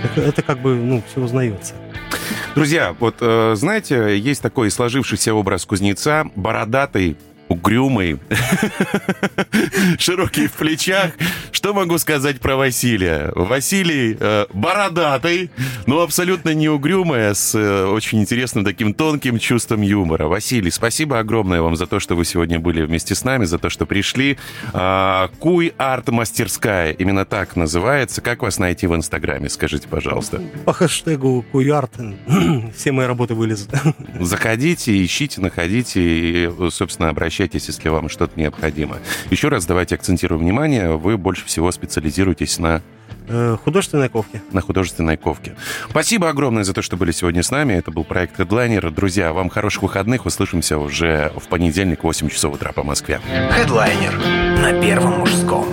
Это, 0.02 0.20
это 0.20 0.42
как 0.42 0.60
бы, 0.60 0.74
ну, 0.74 1.02
все 1.08 1.20
узнается. 1.20 1.74
Друзья, 2.54 2.96
вот 2.98 3.16
знаете, 3.58 4.18
есть 4.18 4.40
такой 4.40 4.70
сложившийся 4.70 5.34
образ 5.34 5.66
кузнеца, 5.66 6.24
бородатый, 6.34 7.16
угрюмый, 7.48 8.18
широкий 9.98 10.48
в 10.48 10.52
плечах. 10.52 11.12
Что 11.52 11.72
могу 11.74 11.98
сказать 11.98 12.40
про 12.40 12.56
Василия? 12.56 13.32
Василий 13.34 14.16
э, 14.18 14.46
бородатый, 14.52 15.50
но 15.86 16.00
абсолютно 16.00 16.54
не 16.54 16.68
угрюмый, 16.68 17.30
а 17.30 17.34
с 17.34 17.54
э, 17.54 17.86
очень 17.86 18.20
интересным 18.20 18.64
таким 18.64 18.94
тонким 18.94 19.38
чувством 19.38 19.82
юмора. 19.82 20.26
Василий, 20.26 20.70
спасибо 20.70 21.18
огромное 21.18 21.62
вам 21.62 21.76
за 21.76 21.86
то, 21.86 22.00
что 22.00 22.14
вы 22.14 22.24
сегодня 22.24 22.58
были 22.58 22.82
вместе 22.82 23.14
с 23.14 23.24
нами, 23.24 23.44
за 23.44 23.58
то, 23.58 23.70
что 23.70 23.86
пришли. 23.86 24.38
А, 24.72 25.30
Куй 25.38 25.72
Арт 25.78 26.08
Мастерская, 26.08 26.92
именно 26.92 27.24
так 27.24 27.56
называется. 27.56 28.20
Как 28.20 28.42
вас 28.42 28.58
найти 28.58 28.86
в 28.86 28.94
Инстаграме, 28.94 29.48
скажите, 29.48 29.88
пожалуйста. 29.88 30.42
По 30.64 30.72
хэштегу 30.72 31.44
Куярт 31.52 31.92
все 32.76 32.92
мои 32.92 33.06
работы 33.06 33.34
вылезут. 33.34 33.70
Заходите, 34.18 35.04
ищите, 35.04 35.40
находите 35.40 36.00
и, 36.02 36.50
собственно, 36.70 37.08
обращайтесь, 37.10 37.35
если 37.42 37.88
вам 37.88 38.08
что-то 38.08 38.38
необходимо. 38.38 38.98
Еще 39.30 39.48
раз 39.48 39.66
давайте 39.66 39.94
акцентируем 39.94 40.42
внимание, 40.42 40.96
вы 40.96 41.16
больше 41.16 41.44
всего 41.46 41.70
специализируетесь 41.72 42.58
на, 42.58 42.82
Э, 43.28 43.56
Художественной 43.64 44.08
ковки. 44.08 44.40
на 44.52 44.60
художественной 44.60 45.16
ковке. 45.16 45.56
Спасибо 45.90 46.28
огромное 46.28 46.62
за 46.62 46.72
то, 46.72 46.82
что 46.82 46.96
были 46.96 47.10
сегодня 47.10 47.42
с 47.42 47.50
нами. 47.50 47.72
Это 47.72 47.90
был 47.90 48.04
проект 48.04 48.38
Headliner. 48.38 48.88
Друзья, 48.90 49.32
вам 49.32 49.48
хороших 49.48 49.82
выходных. 49.82 50.26
Услышимся 50.26 50.78
уже 50.78 51.32
в 51.36 51.48
понедельник 51.48 52.00
в 52.00 52.04
8 52.04 52.28
часов 52.28 52.54
утра 52.54 52.70
по 52.72 52.84
Москве. 52.84 53.20
Хедлайнер 53.50 54.16
на 54.62 54.80
Первом 54.80 55.18
мужском. 55.20 55.66